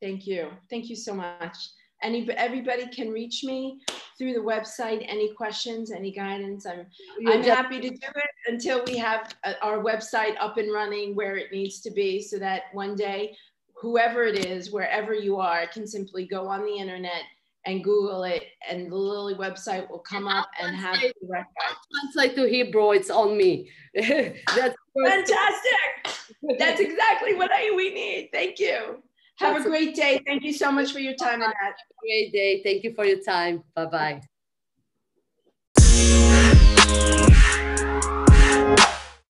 [0.00, 0.52] Thank you.
[0.70, 1.58] Thank you so much.
[2.02, 3.80] Any, everybody can reach me
[4.16, 5.04] through the website.
[5.08, 6.64] Any questions, any guidance?
[6.64, 6.86] I'm,
[7.26, 11.36] I'm happy to do it until we have uh, our website up and running where
[11.36, 13.36] it needs to be so that one day,
[13.80, 17.22] whoever it is, wherever you are, can simply go on the internet
[17.66, 21.46] and Google it, and the Lily website will come up and have the record.
[21.92, 22.92] Translate to Hebrew.
[22.92, 23.70] It's on me.
[23.94, 24.74] That's
[25.04, 26.28] fantastic.
[26.58, 28.30] That's exactly what I, we need.
[28.32, 29.02] Thank you.
[29.38, 30.20] Have That's a great day.
[30.26, 31.54] Thank you so much for your time, Annette.
[31.60, 32.62] Have a great day.
[32.64, 33.62] Thank you for your time.
[33.74, 34.22] Bye bye.